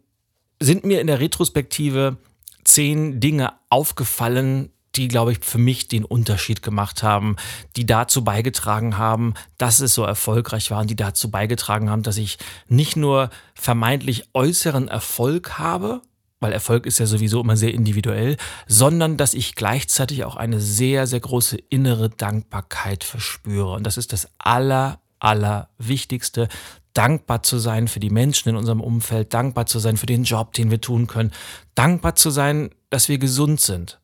sind 0.60 0.84
mir 0.84 1.00
in 1.00 1.06
der 1.06 1.20
Retrospektive 1.20 2.18
zehn 2.64 3.20
Dinge 3.20 3.54
aufgefallen, 3.70 4.70
die, 4.96 5.08
glaube 5.08 5.32
ich, 5.32 5.38
für 5.42 5.58
mich 5.58 5.88
den 5.88 6.04
Unterschied 6.04 6.62
gemacht 6.62 7.02
haben, 7.02 7.36
die 7.76 7.86
dazu 7.86 8.24
beigetragen 8.24 8.98
haben, 8.98 9.34
dass 9.56 9.80
es 9.80 9.94
so 9.94 10.02
erfolgreich 10.02 10.70
war 10.70 10.80
und 10.80 10.90
die 10.90 10.96
dazu 10.96 11.30
beigetragen 11.30 11.88
haben, 11.88 12.02
dass 12.02 12.16
ich 12.16 12.38
nicht 12.68 12.96
nur 12.96 13.30
vermeintlich 13.54 14.28
äußeren 14.34 14.88
Erfolg 14.88 15.58
habe, 15.58 16.02
weil 16.40 16.52
Erfolg 16.52 16.86
ist 16.86 16.98
ja 16.98 17.06
sowieso 17.06 17.40
immer 17.40 17.56
sehr 17.56 17.74
individuell, 17.74 18.36
sondern 18.66 19.16
dass 19.16 19.34
ich 19.34 19.54
gleichzeitig 19.54 20.24
auch 20.24 20.36
eine 20.36 20.58
sehr, 20.58 21.06
sehr 21.06 21.20
große 21.20 21.58
innere 21.68 22.08
Dankbarkeit 22.08 23.04
verspüre. 23.04 23.72
Und 23.72 23.86
das 23.86 23.98
ist 23.98 24.12
das 24.12 24.28
aller, 24.38 25.00
aller 25.18 25.68
Wichtigste, 25.78 26.48
dankbar 26.94 27.42
zu 27.42 27.58
sein 27.58 27.86
für 27.86 28.00
die 28.00 28.10
Menschen 28.10 28.48
in 28.48 28.56
unserem 28.56 28.80
Umfeld, 28.80 29.32
dankbar 29.32 29.66
zu 29.66 29.78
sein 29.78 29.96
für 29.96 30.06
den 30.06 30.24
Job, 30.24 30.54
den 30.54 30.70
wir 30.70 30.80
tun 30.80 31.06
können, 31.06 31.30
dankbar 31.74 32.16
zu 32.16 32.30
sein, 32.30 32.70
dass 32.88 33.08
wir 33.08 33.18
gesund 33.18 33.60
sind. 33.60 34.00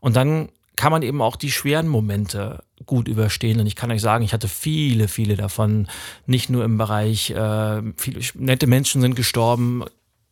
Und 0.00 0.14
dann 0.14 0.50
kann 0.76 0.92
man 0.92 1.02
eben 1.02 1.20
auch 1.20 1.34
die 1.34 1.50
schweren 1.50 1.88
Momente 1.88 2.62
gut 2.86 3.08
überstehen. 3.08 3.58
Und 3.58 3.66
ich 3.66 3.74
kann 3.74 3.90
euch 3.90 4.00
sagen, 4.00 4.22
ich 4.22 4.32
hatte 4.32 4.46
viele, 4.46 5.08
viele 5.08 5.36
davon. 5.36 5.88
Nicht 6.26 6.50
nur 6.50 6.64
im 6.64 6.78
Bereich, 6.78 7.30
äh, 7.30 7.82
viele 7.96 8.20
nette 8.34 8.68
Menschen 8.68 9.00
sind 9.00 9.16
gestorben, 9.16 9.84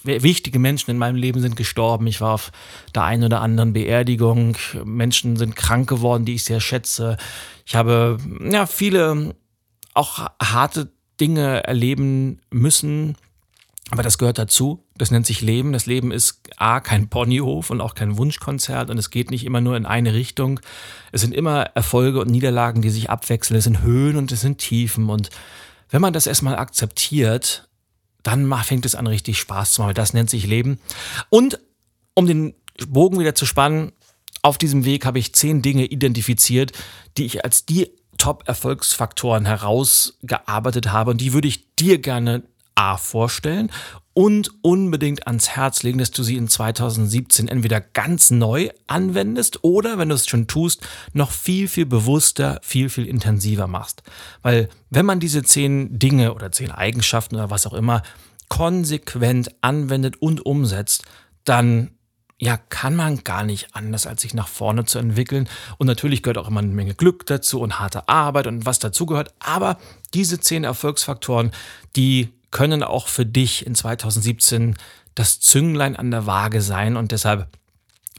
wichtige 0.04 0.58
Menschen 0.58 0.90
in 0.90 0.98
meinem 0.98 1.16
Leben 1.16 1.40
sind 1.40 1.56
gestorben. 1.56 2.06
Ich 2.06 2.20
war 2.20 2.34
auf 2.34 2.52
der 2.94 3.04
einen 3.04 3.24
oder 3.24 3.40
anderen 3.40 3.72
Beerdigung. 3.72 4.56
Menschen 4.84 5.36
sind 5.36 5.56
krank 5.56 5.88
geworden, 5.88 6.24
die 6.24 6.34
ich 6.34 6.44
sehr 6.44 6.60
schätze. 6.60 7.16
Ich 7.64 7.74
habe 7.74 8.18
ja 8.50 8.66
viele 8.66 9.34
auch 9.94 10.28
harte 10.40 10.92
Dinge 11.20 11.64
erleben 11.64 12.40
müssen. 12.50 13.16
Aber 13.90 14.02
das 14.02 14.18
gehört 14.18 14.38
dazu. 14.38 14.84
Das 14.96 15.10
nennt 15.10 15.26
sich 15.26 15.42
Leben. 15.42 15.72
Das 15.72 15.86
Leben 15.86 16.10
ist 16.10 16.40
A, 16.56 16.80
kein 16.80 17.08
Ponyhof 17.08 17.70
und 17.70 17.80
auch 17.80 17.94
kein 17.94 18.18
Wunschkonzert 18.18 18.90
und 18.90 18.98
es 18.98 19.10
geht 19.10 19.30
nicht 19.30 19.44
immer 19.44 19.60
nur 19.60 19.76
in 19.76 19.86
eine 19.86 20.12
Richtung. 20.12 20.60
Es 21.12 21.20
sind 21.20 21.32
immer 21.32 21.62
Erfolge 21.74 22.20
und 22.20 22.30
Niederlagen, 22.30 22.82
die 22.82 22.90
sich 22.90 23.10
abwechseln. 23.10 23.56
Es 23.56 23.64
sind 23.64 23.82
Höhen 23.82 24.16
und 24.16 24.32
es 24.32 24.40
sind 24.40 24.58
Tiefen. 24.58 25.08
Und 25.08 25.30
wenn 25.90 26.00
man 26.00 26.12
das 26.12 26.26
erstmal 26.26 26.56
akzeptiert, 26.56 27.68
dann 28.26 28.52
fängt 28.64 28.84
es 28.84 28.94
an, 28.94 29.06
richtig 29.06 29.38
Spaß 29.38 29.72
zu 29.72 29.82
machen. 29.82 29.94
Das 29.94 30.12
nennt 30.12 30.30
sich 30.30 30.46
Leben. 30.46 30.80
Und 31.30 31.60
um 32.14 32.26
den 32.26 32.54
Bogen 32.88 33.20
wieder 33.20 33.34
zu 33.34 33.46
spannen, 33.46 33.92
auf 34.42 34.58
diesem 34.58 34.84
Weg 34.84 35.06
habe 35.06 35.18
ich 35.18 35.34
zehn 35.34 35.62
Dinge 35.62 35.84
identifiziert, 35.84 36.72
die 37.16 37.24
ich 37.24 37.44
als 37.44 37.66
die 37.66 37.90
Top-Erfolgsfaktoren 38.18 39.44
herausgearbeitet 39.44 40.90
habe 40.90 41.10
und 41.10 41.20
die 41.20 41.32
würde 41.32 41.48
ich 41.48 41.74
dir 41.76 41.98
gerne 41.98 42.42
A 42.76 42.96
vorstellen 42.96 43.70
und 44.14 44.50
unbedingt 44.62 45.26
ans 45.26 45.50
Herz 45.50 45.82
legen, 45.82 45.98
dass 45.98 46.10
du 46.10 46.22
sie 46.22 46.36
in 46.36 46.48
2017 46.48 47.48
entweder 47.48 47.82
ganz 47.82 48.30
neu 48.30 48.70
anwendest 48.86 49.62
oder, 49.62 49.98
wenn 49.98 50.08
du 50.08 50.14
es 50.14 50.26
schon 50.26 50.46
tust, 50.46 50.86
noch 51.12 51.32
viel, 51.32 51.68
viel 51.68 51.84
bewusster, 51.84 52.58
viel, 52.62 52.88
viel 52.88 53.06
intensiver 53.06 53.66
machst. 53.66 54.02
Weil 54.40 54.70
wenn 54.88 55.04
man 55.04 55.20
diese 55.20 55.42
zehn 55.42 55.98
Dinge 55.98 56.32
oder 56.32 56.50
zehn 56.50 56.70
Eigenschaften 56.70 57.34
oder 57.34 57.50
was 57.50 57.66
auch 57.66 57.74
immer 57.74 58.02
konsequent 58.48 59.50
anwendet 59.60 60.16
und 60.22 60.46
umsetzt, 60.46 61.04
dann 61.44 61.90
ja, 62.38 62.56
kann 62.56 62.94
man 62.94 63.24
gar 63.24 63.44
nicht 63.44 63.74
anders, 63.74 64.06
als 64.06 64.22
sich 64.22 64.34
nach 64.34 64.48
vorne 64.48 64.84
zu 64.84 64.98
entwickeln. 64.98 65.48
Und 65.78 65.86
natürlich 65.86 66.22
gehört 66.22 66.38
auch 66.38 66.48
immer 66.48 66.60
eine 66.60 66.72
Menge 66.72 66.94
Glück 66.94 67.24
dazu 67.26 67.60
und 67.60 67.78
harte 67.78 68.08
Arbeit 68.08 68.46
und 68.46 68.66
was 68.66 68.78
dazugehört. 68.78 69.34
Aber 69.38 69.78
diese 70.12 70.38
zehn 70.38 70.64
Erfolgsfaktoren, 70.64 71.50
die 71.96 72.35
können 72.56 72.82
auch 72.82 73.08
für 73.08 73.26
dich 73.26 73.66
in 73.66 73.74
2017 73.74 74.76
das 75.14 75.40
Zünglein 75.40 75.94
an 75.94 76.10
der 76.10 76.24
Waage 76.24 76.62
sein. 76.62 76.96
Und 76.96 77.12
deshalb 77.12 77.48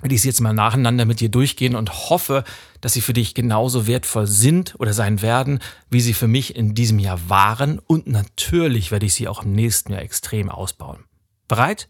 will 0.04 0.14
ich 0.14 0.22
sie 0.22 0.28
jetzt 0.28 0.42
mal 0.42 0.54
nacheinander 0.54 1.06
mit 1.06 1.22
dir 1.22 1.30
durchgehen 1.30 1.76
und 1.76 2.12
hoffe, 2.12 2.44
dass 2.80 2.94
sie 2.94 3.02
für 3.02 3.14
dich 3.14 3.34
genauso 3.34 3.88
wertvoll 3.88 4.28
sind 4.28 4.76
oder 4.78 4.94
sein 4.94 5.24
werden, 5.24 5.58
wie 5.90 6.02
sie 6.02 6.14
für 6.14 6.28
mich 6.28 6.56
in 6.56 6.76
diesem 6.76 7.00
Jahr 7.00 7.32
waren. 7.32 7.80
Und 7.80 8.06
natürlich 8.06 8.92
werde 8.92 9.08
ich 9.08 9.16
sie 9.16 9.28
auch 9.28 9.42
im 9.42 9.54
nächsten 9.54 9.94
Jahr 9.94 10.04
extrem 10.04 10.52
ausbauen. 10.52 11.06
Bereit? 11.48 11.90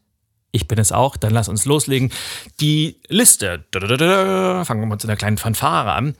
Ich 0.53 0.69
bin 0.69 0.79
es 0.79 0.93
auch, 0.93 1.17
dann 1.17 1.33
lass 1.33 1.49
uns 1.49 1.65
loslegen. 1.65 2.13
Die 2.61 3.01
Liste. 3.09 3.65
Fangen 3.73 4.79
wir 4.79 4.85
mal 4.85 4.99
zu 4.99 5.07
einer 5.09 5.17
kleinen 5.17 5.37
Fanfare 5.37 5.91
an. 5.91 6.15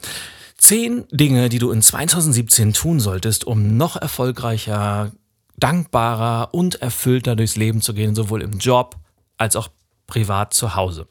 Zehn 0.57 1.05
Dinge, 1.09 1.47
die 1.47 1.59
du 1.59 1.71
in 1.71 1.81
2017 1.81 2.73
tun 2.73 2.99
solltest, 2.99 3.45
um 3.45 3.77
noch 3.77 3.95
erfolgreicher, 3.95 5.13
dankbarer 5.57 6.53
und 6.53 6.75
erfüllter 6.81 7.35
durchs 7.35 7.55
Leben 7.55 7.81
zu 7.81 7.93
gehen, 7.93 8.15
sowohl 8.15 8.41
im 8.41 8.59
Job 8.59 8.95
als 9.37 9.55
auch 9.55 9.69
privat 10.05 10.53
zu 10.53 10.75
Hause. 10.75 11.07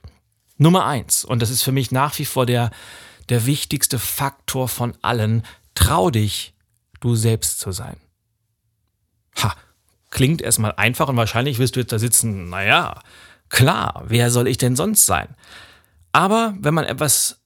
Nummer 0.57 0.87
eins, 0.87 1.25
und 1.25 1.43
das 1.43 1.51
ist 1.51 1.63
für 1.63 1.73
mich 1.73 1.91
nach 1.93 2.19
wie 2.19 2.25
vor 2.25 2.47
der, 2.47 2.71
der 3.29 3.45
wichtigste 3.47 3.99
Faktor 3.99 4.69
von 4.69 4.95
allen, 5.03 5.43
trau 5.75 6.11
dich, 6.11 6.55
du 7.01 7.15
selbst 7.15 7.61
zu 7.61 7.73
sein. 7.73 7.97
Ha, 9.43 9.55
klingt 10.11 10.41
erstmal 10.41 10.73
einfach 10.73 11.09
und 11.09 11.17
wahrscheinlich 11.17 11.59
wirst 11.59 11.77
du 11.77 11.81
jetzt 11.81 11.93
da 11.93 11.99
sitzen, 11.99 12.49
naja, 12.49 13.01
klar, 13.51 14.05
wer 14.07 14.31
soll 14.31 14.49
ich 14.49 14.57
denn 14.57 14.77
sonst 14.77 15.05
sein? 15.05 15.29
Aber 16.13 16.55
wenn 16.59 16.73
man 16.73 16.85
etwas 16.85 17.41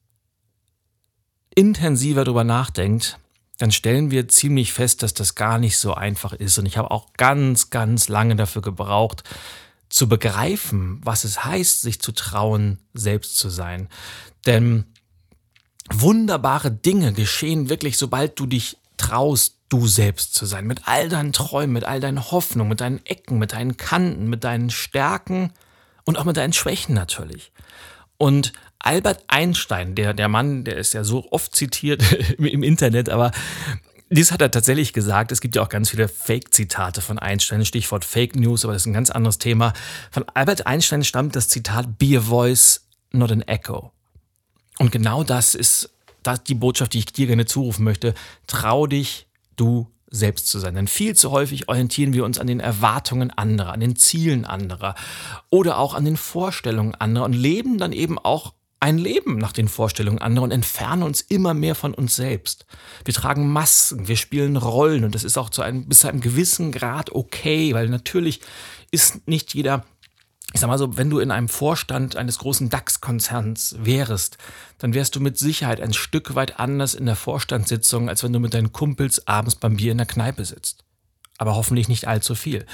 intensiver 1.54 2.24
darüber 2.24 2.44
nachdenkt, 2.44 3.18
dann 3.60 3.72
stellen 3.72 4.10
wir 4.10 4.26
ziemlich 4.26 4.72
fest, 4.72 5.02
dass 5.02 5.12
das 5.12 5.34
gar 5.34 5.58
nicht 5.58 5.76
so 5.76 5.92
einfach 5.92 6.32
ist. 6.32 6.58
Und 6.58 6.64
ich 6.64 6.78
habe 6.78 6.90
auch 6.90 7.12
ganz, 7.18 7.68
ganz 7.68 8.08
lange 8.08 8.34
dafür 8.34 8.62
gebraucht, 8.62 9.22
zu 9.90 10.08
begreifen, 10.08 10.98
was 11.04 11.24
es 11.24 11.44
heißt, 11.44 11.82
sich 11.82 12.00
zu 12.00 12.12
trauen, 12.12 12.78
selbst 12.94 13.36
zu 13.36 13.50
sein. 13.50 13.90
Denn 14.46 14.86
wunderbare 15.90 16.70
Dinge 16.70 17.12
geschehen 17.12 17.68
wirklich, 17.68 17.98
sobald 17.98 18.40
du 18.40 18.46
dich 18.46 18.78
traust, 18.96 19.56
du 19.68 19.86
selbst 19.86 20.34
zu 20.34 20.46
sein, 20.46 20.66
mit 20.66 20.88
all 20.88 21.10
deinen 21.10 21.34
Träumen, 21.34 21.74
mit 21.74 21.84
all 21.84 22.00
deinen 22.00 22.30
Hoffnungen, 22.30 22.70
mit 22.70 22.80
deinen 22.80 23.04
Ecken, 23.04 23.38
mit 23.38 23.52
deinen 23.52 23.76
Kanten, 23.76 24.30
mit 24.30 24.42
deinen 24.42 24.70
Stärken 24.70 25.52
und 26.04 26.16
auch 26.16 26.24
mit 26.24 26.38
deinen 26.38 26.54
Schwächen 26.54 26.94
natürlich. 26.94 27.52
Und 28.16 28.54
Albert 28.80 29.24
Einstein, 29.28 29.94
der, 29.94 30.14
der 30.14 30.28
Mann, 30.28 30.64
der 30.64 30.76
ist 30.76 30.94
ja 30.94 31.04
so 31.04 31.30
oft 31.30 31.54
zitiert 31.54 32.02
im 32.38 32.62
Internet, 32.62 33.08
aber 33.08 33.30
dies 34.10 34.32
hat 34.32 34.42
er 34.42 34.50
tatsächlich 34.50 34.92
gesagt. 34.92 35.30
Es 35.30 35.40
gibt 35.40 35.54
ja 35.54 35.62
auch 35.62 35.68
ganz 35.68 35.90
viele 35.90 36.08
Fake-Zitate 36.08 37.00
von 37.00 37.18
Einstein, 37.18 37.64
Stichwort 37.64 38.04
Fake 38.04 38.34
News, 38.34 38.64
aber 38.64 38.72
das 38.72 38.82
ist 38.82 38.86
ein 38.86 38.92
ganz 38.92 39.10
anderes 39.10 39.38
Thema. 39.38 39.72
Von 40.10 40.24
Albert 40.34 40.66
Einstein 40.66 41.04
stammt 41.04 41.36
das 41.36 41.48
Zitat 41.48 41.98
Be 41.98 42.18
a 42.18 42.20
voice, 42.20 42.88
not 43.12 43.30
an 43.30 43.42
echo. 43.42 43.92
Und 44.78 44.90
genau 44.90 45.22
das 45.22 45.54
ist 45.54 45.90
das 46.24 46.42
die 46.42 46.54
Botschaft, 46.54 46.94
die 46.94 46.98
ich 46.98 47.06
dir 47.06 47.28
gerne 47.28 47.46
zurufen 47.46 47.84
möchte. 47.84 48.14
Trau 48.46 48.86
dich, 48.86 49.28
du 49.56 49.86
selbst 50.10 50.48
zu 50.48 50.58
sein. 50.58 50.74
Denn 50.74 50.88
viel 50.88 51.14
zu 51.14 51.30
häufig 51.30 51.68
orientieren 51.68 52.12
wir 52.12 52.24
uns 52.24 52.38
an 52.38 52.48
den 52.48 52.60
Erwartungen 52.60 53.30
anderer, 53.30 53.72
an 53.72 53.80
den 53.80 53.94
Zielen 53.94 54.44
anderer 54.44 54.96
oder 55.50 55.78
auch 55.78 55.94
an 55.94 56.04
den 56.04 56.16
Vorstellungen 56.16 56.94
anderer 56.96 57.26
und 57.26 57.32
leben 57.32 57.78
dann 57.78 57.92
eben 57.92 58.18
auch 58.18 58.54
ein 58.80 58.96
Leben 58.96 59.36
nach 59.36 59.52
den 59.52 59.68
Vorstellungen 59.68 60.18
anderer 60.18 60.44
und 60.44 60.50
entfernen 60.50 61.02
uns 61.02 61.20
immer 61.20 61.52
mehr 61.52 61.74
von 61.74 61.92
uns 61.92 62.16
selbst. 62.16 62.64
Wir 63.04 63.12
tragen 63.12 63.52
Masken, 63.52 64.08
wir 64.08 64.16
spielen 64.16 64.56
Rollen 64.56 65.04
und 65.04 65.14
das 65.14 65.22
ist 65.22 65.36
auch 65.36 65.50
zu 65.50 65.60
einem, 65.60 65.86
bis 65.86 66.00
zu 66.00 66.08
einem 66.08 66.22
gewissen 66.22 66.72
Grad 66.72 67.12
okay, 67.12 67.74
weil 67.74 67.88
natürlich 67.88 68.40
ist 68.90 69.28
nicht 69.28 69.54
jeder 69.54 69.84
ich 70.52 70.60
sag 70.60 70.66
mal 70.66 70.78
so, 70.78 70.96
wenn 70.96 71.10
du 71.10 71.20
in 71.20 71.30
einem 71.30 71.48
Vorstand 71.48 72.16
eines 72.16 72.38
großen 72.38 72.70
DAX-Konzerns 72.70 73.76
wärst, 73.78 74.36
dann 74.78 74.94
wärst 74.94 75.14
du 75.14 75.20
mit 75.20 75.38
Sicherheit 75.38 75.80
ein 75.80 75.92
Stück 75.92 76.34
weit 76.34 76.58
anders 76.58 76.94
in 76.94 77.06
der 77.06 77.14
Vorstandssitzung, 77.14 78.08
als 78.08 78.24
wenn 78.24 78.32
du 78.32 78.40
mit 78.40 78.52
deinen 78.52 78.72
Kumpels 78.72 79.28
abends 79.28 79.54
beim 79.54 79.76
Bier 79.76 79.92
in 79.92 79.98
der 79.98 80.08
Kneipe 80.08 80.44
sitzt. 80.44 80.82
Aber 81.38 81.54
hoffentlich 81.54 81.88
nicht 81.88 82.08
allzu 82.08 82.34
viel. 82.34 82.66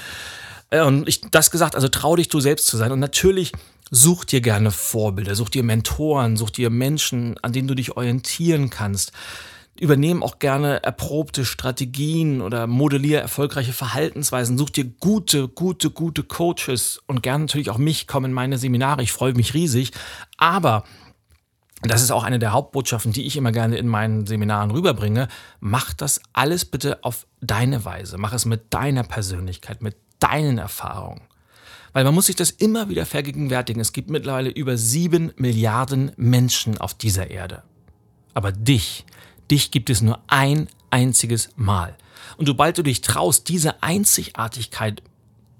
Äh, 0.71 0.81
und 0.81 1.07
ich 1.07 1.21
das 1.21 1.51
gesagt, 1.51 1.75
also 1.75 1.87
trau 1.87 2.15
dich 2.15 2.29
du 2.29 2.39
selbst 2.39 2.65
zu 2.65 2.77
sein. 2.77 2.91
Und 2.91 2.99
natürlich 2.99 3.51
such 3.91 4.25
dir 4.25 4.41
gerne 4.41 4.71
Vorbilder, 4.71 5.35
such 5.35 5.49
dir 5.49 5.63
Mentoren, 5.63 6.37
such 6.37 6.51
dir 6.51 6.69
Menschen, 6.69 7.37
an 7.41 7.53
denen 7.53 7.67
du 7.67 7.75
dich 7.75 7.95
orientieren 7.97 8.69
kannst 8.69 9.11
übernehmen 9.79 10.23
auch 10.23 10.39
gerne 10.39 10.83
erprobte 10.83 11.45
Strategien 11.45 12.41
oder 12.41 12.67
modelliere 12.67 13.21
erfolgreiche 13.21 13.73
Verhaltensweisen. 13.73 14.57
Such 14.57 14.71
dir 14.71 14.85
gute, 14.85 15.47
gute, 15.47 15.89
gute 15.91 16.23
Coaches 16.23 17.01
und 17.07 17.23
gerne 17.23 17.45
natürlich 17.45 17.69
auch 17.69 17.77
mich, 17.77 18.07
komm 18.07 18.25
in 18.25 18.33
meine 18.33 18.57
Seminare. 18.57 19.03
Ich 19.03 19.11
freue 19.11 19.33
mich 19.33 19.53
riesig. 19.53 19.91
Aber 20.37 20.83
das 21.83 22.01
ist 22.01 22.11
auch 22.11 22.23
eine 22.23 22.39
der 22.39 22.53
Hauptbotschaften, 22.53 23.11
die 23.11 23.27
ich 23.27 23.37
immer 23.37 23.51
gerne 23.51 23.77
in 23.77 23.87
meinen 23.87 24.25
Seminaren 24.25 24.71
rüberbringe. 24.71 25.27
Mach 25.59 25.93
das 25.93 26.21
alles 26.33 26.65
bitte 26.65 27.03
auf 27.03 27.27
deine 27.41 27.85
Weise. 27.85 28.17
Mach 28.17 28.33
es 28.33 28.45
mit 28.45 28.73
deiner 28.73 29.03
Persönlichkeit, 29.03 29.81
mit 29.81 29.95
deinen 30.19 30.57
Erfahrungen. 30.57 31.21
Weil 31.97 32.03
man 32.03 32.13
muss 32.13 32.27
sich 32.27 32.35
das 32.35 32.51
immer 32.51 32.89
wieder 32.89 33.07
vergegenwärtigen. 33.07 33.81
Es 33.81 33.91
gibt 33.91 34.11
mittlerweile 34.11 34.51
über 34.51 34.77
sieben 34.77 35.31
Milliarden 35.35 36.11
Menschen 36.15 36.77
auf 36.77 36.93
dieser 36.93 37.31
Erde. 37.31 37.63
Aber 38.35 38.51
dich, 38.51 39.03
Dich 39.49 39.71
gibt 39.71 39.89
es 39.89 40.01
nur 40.01 40.19
ein 40.27 40.67
einziges 40.89 41.49
Mal. 41.55 41.95
Und 42.37 42.45
sobald 42.45 42.77
du 42.77 42.83
dich 42.83 43.01
traust, 43.01 43.49
diese 43.49 43.81
Einzigartigkeit 43.81 45.01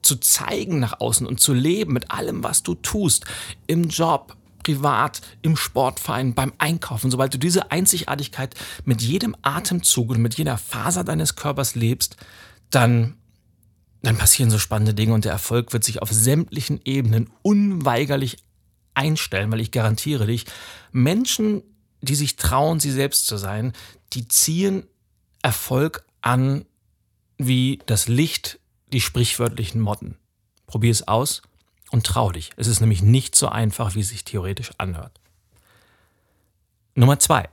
zu 0.01 0.17
zeigen 0.17 0.79
nach 0.79 1.00
außen 1.00 1.25
und 1.25 1.39
zu 1.39 1.53
leben 1.53 1.94
mit 1.94 2.12
allem, 2.12 2.44
was 2.44 2.63
du 2.63 2.75
tust, 2.75 3.25
im 3.65 3.89
Job, 3.89 4.36
privat, 4.63 5.22
im 5.41 5.56
Sportverein, 5.56 6.34
beim 6.34 6.53
Einkaufen. 6.58 7.10
Sobald 7.10 7.34
du 7.34 7.39
diese 7.39 7.72
Einzigartigkeit 7.72 8.56
mit 8.86 9.01
jedem 9.01 9.36
Atemzug 9.41 10.12
und 10.12 10.22
mit 10.22 10.38
jeder 10.38 10.58
Faser 10.58 11.03
deines 11.03 11.36
Körpers 11.36 11.75
lebst, 11.75 12.17
dann, 12.70 13.15
dann 14.01 14.17
passieren 14.17 14.49
so 14.49 14.59
spannende 14.59 14.93
Dinge 14.93 15.13
und 15.13 15.25
der 15.25 15.31
Erfolg 15.31 15.73
wird 15.73 15.83
sich 15.83 16.01
auf 16.01 16.11
sämtlichen 16.11 16.79
Ebenen 16.85 17.29
unweigerlich 17.41 18.37
einstellen, 18.93 19.51
weil 19.51 19.61
ich 19.61 19.71
garantiere 19.71 20.27
dich, 20.27 20.45
Menschen, 20.91 21.63
die 22.01 22.15
sich 22.15 22.35
trauen, 22.35 22.79
sie 22.79 22.91
selbst 22.91 23.27
zu 23.27 23.37
sein, 23.37 23.73
die 24.13 24.27
ziehen 24.27 24.85
Erfolg 25.41 26.05
an 26.21 26.65
wie 27.37 27.79
das 27.85 28.07
Licht 28.07 28.59
die 28.91 29.01
sprichwörtlichen 29.01 29.81
Motten. 29.81 30.17
Probier 30.65 30.91
es 30.91 31.07
aus 31.07 31.41
und 31.91 32.05
trau 32.05 32.31
dich. 32.31 32.51
Es 32.57 32.67
ist 32.67 32.81
nämlich 32.81 33.01
nicht 33.01 33.35
so 33.35 33.47
einfach, 33.47 33.95
wie 33.95 34.01
es 34.01 34.09
sich 34.09 34.25
theoretisch 34.25 34.71
anhört. 34.77 35.19
Nummer 36.95 37.19
zwei. 37.19 37.49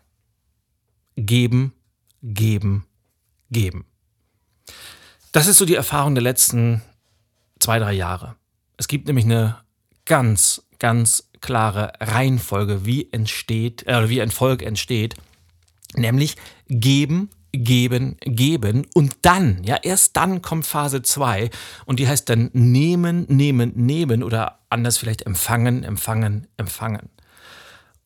Geben, 1.16 1.72
geben, 2.22 2.86
geben. 3.50 3.84
Das 5.34 5.48
ist 5.48 5.58
so 5.58 5.64
die 5.64 5.74
Erfahrung 5.74 6.14
der 6.14 6.22
letzten 6.22 6.80
zwei, 7.58 7.80
drei 7.80 7.92
Jahre. 7.92 8.36
Es 8.76 8.86
gibt 8.86 9.08
nämlich 9.08 9.24
eine 9.24 9.56
ganz, 10.04 10.62
ganz 10.78 11.28
klare 11.40 11.92
Reihenfolge, 11.98 12.86
wie 12.86 13.12
entsteht, 13.12 13.84
äh, 13.88 14.08
wie 14.08 14.22
ein 14.22 14.30
Volk 14.30 14.62
entsteht, 14.62 15.16
nämlich 15.96 16.36
geben, 16.68 17.30
geben, 17.50 18.16
geben 18.20 18.86
und 18.94 19.16
dann, 19.22 19.64
ja, 19.64 19.74
erst 19.82 20.16
dann 20.16 20.40
kommt 20.40 20.66
Phase 20.66 21.02
2 21.02 21.50
und 21.84 21.98
die 21.98 22.06
heißt 22.06 22.28
dann 22.30 22.50
nehmen, 22.52 23.26
nehmen, 23.28 23.72
nehmen 23.74 24.22
oder 24.22 24.60
anders 24.70 24.98
vielleicht 24.98 25.22
empfangen, 25.22 25.82
empfangen, 25.82 26.46
empfangen. 26.58 27.10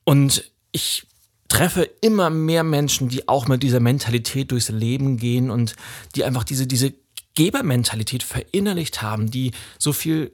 Und 0.05 0.51
ich 0.73 1.07
treffe 1.49 1.83
immer 2.01 2.31
mehr 2.31 2.65
Menschen, 2.65 3.11
die 3.11 3.29
auch 3.29 3.49
mit 3.49 3.63
dieser 3.63 3.81
Mentalität 3.81 4.51
durchs 4.51 4.71
Leben 4.71 5.19
gehen 5.19 5.51
und 5.51 5.77
die 6.15 6.25
einfach 6.25 6.45
diese, 6.45 6.67
diese 6.67 6.95
Gebermentalität 7.38 8.25
verinnerlicht 8.25 9.00
haben, 9.00 9.30
die 9.30 9.52
so 9.78 9.92
viel 9.92 10.33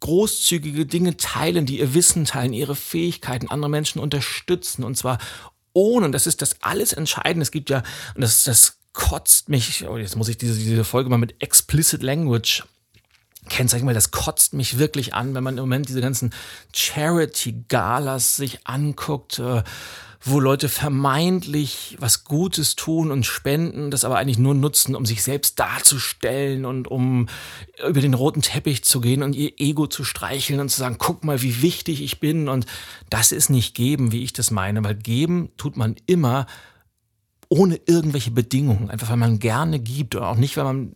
großzügige 0.00 0.86
Dinge 0.86 1.18
teilen, 1.18 1.66
die 1.66 1.80
ihr 1.80 1.92
Wissen 1.92 2.24
teilen, 2.24 2.54
ihre 2.54 2.74
Fähigkeiten, 2.74 3.50
andere 3.50 3.68
Menschen 3.68 4.00
unterstützen. 4.00 4.84
Und 4.84 4.96
zwar 4.96 5.18
ohne, 5.74 6.06
und 6.06 6.12
das 6.12 6.26
ist 6.26 6.40
das 6.40 6.62
alles 6.62 6.94
Entscheidende, 6.94 7.42
es 7.42 7.50
gibt 7.50 7.68
ja, 7.68 7.82
und 8.14 8.22
das, 8.22 8.42
das 8.44 8.78
kotzt 8.94 9.50
mich, 9.50 9.86
oh, 9.86 9.98
jetzt 9.98 10.16
muss 10.16 10.28
ich 10.28 10.38
diese, 10.38 10.58
diese 10.58 10.84
Folge 10.84 11.10
mal 11.10 11.18
mit 11.18 11.42
Explicit 11.42 12.02
Language 12.02 12.64
kennzeichnen, 13.50 13.86
weil 13.86 13.94
das 13.94 14.10
kotzt 14.10 14.54
mich 14.54 14.78
wirklich 14.78 15.12
an, 15.12 15.34
wenn 15.34 15.44
man 15.44 15.58
im 15.58 15.64
Moment 15.64 15.90
diese 15.90 16.00
ganzen 16.00 16.32
Charity-Galas 16.72 18.36
sich 18.36 18.66
anguckt, 18.66 19.40
äh, 19.40 19.62
wo 20.26 20.40
Leute 20.40 20.70
vermeintlich 20.70 21.96
was 22.00 22.24
Gutes 22.24 22.76
tun 22.76 23.10
und 23.10 23.26
spenden, 23.26 23.90
das 23.90 24.04
aber 24.04 24.16
eigentlich 24.16 24.38
nur 24.38 24.54
nutzen, 24.54 24.96
um 24.96 25.04
sich 25.04 25.22
selbst 25.22 25.60
darzustellen 25.60 26.64
und 26.64 26.88
um 26.88 27.28
über 27.86 28.00
den 28.00 28.14
roten 28.14 28.40
Teppich 28.40 28.84
zu 28.84 29.02
gehen 29.02 29.22
und 29.22 29.36
ihr 29.36 29.52
Ego 29.58 29.86
zu 29.86 30.02
streicheln 30.02 30.60
und 30.60 30.70
zu 30.70 30.78
sagen, 30.78 30.96
guck 30.98 31.24
mal, 31.24 31.42
wie 31.42 31.60
wichtig 31.60 32.02
ich 32.02 32.20
bin. 32.20 32.48
Und 32.48 32.64
das 33.10 33.32
ist 33.32 33.50
nicht 33.50 33.74
geben, 33.74 34.12
wie 34.12 34.24
ich 34.24 34.32
das 34.32 34.50
meine, 34.50 34.82
weil 34.82 34.94
geben 34.94 35.50
tut 35.58 35.76
man 35.76 35.96
immer 36.06 36.46
ohne 37.50 37.78
irgendwelche 37.86 38.30
Bedingungen, 38.30 38.90
einfach 38.90 39.10
weil 39.10 39.18
man 39.18 39.38
gerne 39.38 39.78
gibt 39.78 40.14
oder 40.16 40.28
auch 40.28 40.36
nicht, 40.36 40.56
weil 40.56 40.64
man 40.64 40.94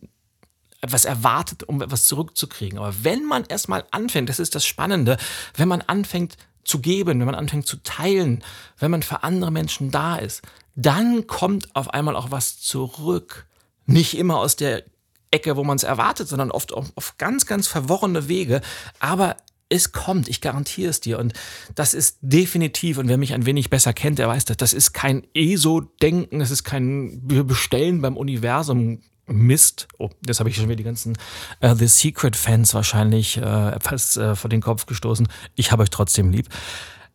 etwas 0.81 1.05
erwartet, 1.05 1.63
um 1.63 1.81
etwas 1.81 2.05
zurückzukriegen. 2.05 2.79
Aber 2.79 2.95
wenn 3.03 3.25
man 3.25 3.45
erstmal 3.45 3.85
anfängt, 3.91 4.29
das 4.29 4.39
ist 4.39 4.55
das 4.55 4.65
Spannende, 4.65 5.17
wenn 5.55 5.67
man 5.67 5.81
anfängt, 5.81 6.37
zu 6.63 6.79
geben, 6.79 7.19
wenn 7.19 7.25
man 7.25 7.35
anfängt 7.35 7.67
zu 7.67 7.77
teilen, 7.77 8.43
wenn 8.77 8.91
man 8.91 9.03
für 9.03 9.23
andere 9.23 9.51
Menschen 9.51 9.91
da 9.91 10.17
ist, 10.17 10.41
dann 10.75 11.27
kommt 11.27 11.75
auf 11.75 11.93
einmal 11.93 12.15
auch 12.15 12.31
was 12.31 12.59
zurück. 12.59 13.47
Nicht 13.85 14.17
immer 14.17 14.37
aus 14.37 14.55
der 14.55 14.83
Ecke, 15.31 15.57
wo 15.57 15.63
man 15.63 15.75
es 15.75 15.83
erwartet, 15.83 16.27
sondern 16.27 16.51
oft 16.51 16.73
auf, 16.73 16.91
auf 16.95 17.17
ganz, 17.17 17.45
ganz 17.45 17.67
verworrene 17.67 18.27
Wege. 18.27 18.61
Aber 18.99 19.37
es 19.69 19.91
kommt, 19.91 20.27
ich 20.27 20.41
garantiere 20.41 20.89
es 20.89 20.99
dir. 20.99 21.19
Und 21.19 21.33
das 21.75 21.93
ist 21.93 22.17
definitiv, 22.21 22.97
und 22.97 23.07
wer 23.07 23.17
mich 23.17 23.33
ein 23.33 23.45
wenig 23.45 23.69
besser 23.69 23.93
kennt, 23.93 24.19
der 24.19 24.27
weiß 24.27 24.45
das, 24.45 24.57
das 24.57 24.73
ist 24.73 24.93
kein 24.93 25.25
ESO-Denken, 25.33 26.39
das 26.39 26.51
ist 26.51 26.63
kein 26.63 27.21
Bestellen 27.27 28.01
beim 28.01 28.17
Universum 28.17 29.01
Mist. 29.29 29.87
Oh, 29.97 30.09
jetzt 30.25 30.39
habe 30.39 30.49
ich 30.49 30.55
schon 30.55 30.65
wieder 30.65 30.75
die 30.75 30.83
ganzen 30.83 31.17
uh, 31.63 31.73
The 31.73 31.87
Secret-Fans 31.87 32.73
wahrscheinlich 32.73 33.37
äh, 33.37 33.69
etwas 33.69 34.17
äh, 34.17 34.35
vor 34.35 34.49
den 34.49 34.61
Kopf 34.61 34.85
gestoßen. 34.85 35.27
Ich 35.55 35.71
habe 35.71 35.83
euch 35.83 35.89
trotzdem 35.89 36.31
lieb. 36.31 36.49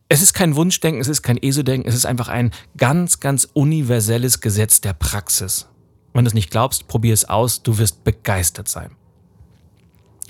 Es 0.07 0.21
ist 0.21 0.33
kein 0.33 0.55
Wunschdenken, 0.55 1.01
es 1.01 1.07
ist 1.07 1.23
kein 1.23 1.37
ESO-Denken, 1.37 1.89
es 1.89 1.95
ist 1.95 2.05
einfach 2.05 2.27
ein 2.27 2.51
ganz, 2.77 3.19
ganz 3.19 3.47
universelles 3.53 4.39
Gesetz 4.39 4.79
der 4.79 4.93
Praxis. 4.93 5.67
Wenn 6.13 6.25
du 6.25 6.29
es 6.29 6.35
nicht 6.35 6.51
glaubst, 6.51 6.87
probier 6.87 7.13
es 7.13 7.25
aus, 7.25 7.63
du 7.63 7.77
wirst 7.77 8.03
begeistert 8.03 8.67
sein. 8.67 8.91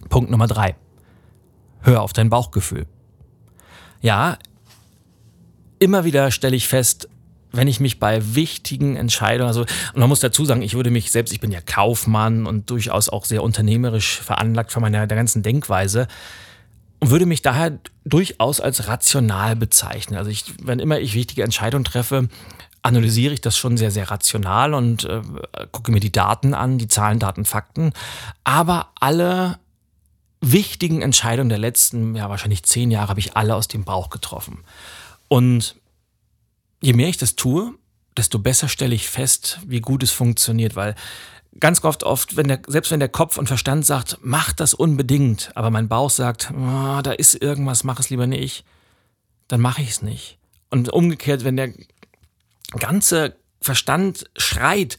Punkt 0.10 0.32
Nummer 0.32 0.48
drei. 0.48 0.76
Hör 1.82 2.02
auf 2.02 2.14
dein 2.14 2.30
Bauchgefühl. 2.30 2.88
Ja, 4.02 4.40
immer 5.80 6.06
wieder 6.06 6.32
stelle 6.32 6.56
ich 6.56 6.68
fest, 6.68 7.10
wenn 7.56 7.68
ich 7.68 7.80
mich 7.80 8.00
bei 8.00 8.36
wichtigen 8.36 8.96
Entscheidungen, 8.96 9.48
also, 9.48 9.62
und 9.62 9.98
man 9.98 10.10
muss 10.10 10.20
dazu 10.20 10.46
sagen, 10.46 10.62
ich 10.62 10.74
würde 10.74 10.92
mich 10.92 11.12
selbst, 11.12 11.34
ich 11.34 11.40
bin 11.40 11.52
ja 11.52 11.62
Kaufmann 11.62 12.46
und 12.46 12.70
durchaus 12.70 13.10
auch 13.10 13.26
sehr 13.26 13.44
unternehmerisch 13.44 14.20
veranlagt 14.20 14.72
von 14.72 14.82
meiner 14.82 15.08
der 15.08 15.18
ganzen 15.18 15.44
Denkweise 15.44 16.08
und 17.00 17.10
würde 17.12 17.26
mich 17.26 17.42
daher 17.42 17.78
durchaus 18.04 18.60
als 18.60 18.88
rational 18.88 19.56
bezeichnen. 19.56 20.18
Also 20.18 20.32
ich, 20.32 20.46
wenn 20.64 20.80
immer 20.80 21.00
ich 21.00 21.14
wichtige 21.14 21.44
Entscheidungen 21.44 21.84
treffe, 21.84 22.30
analysiere 22.82 23.34
ich 23.34 23.42
das 23.42 23.58
schon 23.58 23.78
sehr, 23.78 23.92
sehr 23.92 24.10
rational 24.12 24.74
und 24.74 25.06
äh, 25.06 25.22
gucke 25.72 25.92
mir 25.92 26.00
die 26.00 26.12
Daten 26.12 26.54
an, 26.54 26.78
die 26.78 26.88
Zahlen, 26.88 27.20
Daten, 27.20 27.46
Fakten. 27.46 27.94
Aber 28.44 28.90
alle 29.00 29.60
wichtigen 30.42 31.02
Entscheidungen 31.02 31.50
der 31.50 31.58
letzten, 31.58 32.16
ja 32.16 32.30
wahrscheinlich 32.30 32.64
zehn 32.64 32.92
Jahre, 32.92 33.10
habe 33.10 33.20
ich 33.20 33.36
alle 33.36 33.56
aus 33.56 33.68
dem 33.68 33.84
Bauch 33.84 34.10
getroffen. 34.10 34.60
Und 35.28 35.76
je 36.82 36.94
mehr 36.94 37.10
ich 37.10 37.18
das 37.18 37.36
tue, 37.36 37.74
desto 38.18 38.40
besser 38.40 38.68
stelle 38.68 38.96
ich 38.96 39.10
fest, 39.10 39.60
wie 39.66 39.82
gut 39.82 40.04
es 40.04 40.12
funktioniert, 40.12 40.76
weil 40.76 40.96
ganz 41.60 41.84
oft, 41.84 42.04
oft, 42.04 42.38
wenn 42.38 42.48
der, 42.48 42.62
selbst 42.68 42.92
wenn 42.92 43.00
der 43.00 43.10
Kopf 43.10 43.38
und 43.38 43.48
Verstand 43.48 43.86
sagt, 43.86 44.18
mach 44.22 44.54
das 44.54 44.74
unbedingt, 44.74 45.52
aber 45.56 45.70
mein 45.70 45.88
Bauch 45.88 46.10
sagt, 46.10 46.52
oh, 46.52 47.02
da 47.02 47.12
ist 47.12 47.36
irgendwas, 47.36 47.84
mach 47.84 48.00
es 48.00 48.10
lieber 48.10 48.28
nicht, 48.28 48.66
dann 49.48 49.62
mache 49.62 49.82
ich 49.82 49.90
es 49.90 50.02
nicht. 50.02 50.38
Und 50.70 50.92
umgekehrt, 50.92 51.44
wenn 51.44 51.58
der 51.58 51.74
ganze 52.78 53.36
Verstand 53.62 54.26
schreit, 54.38 54.98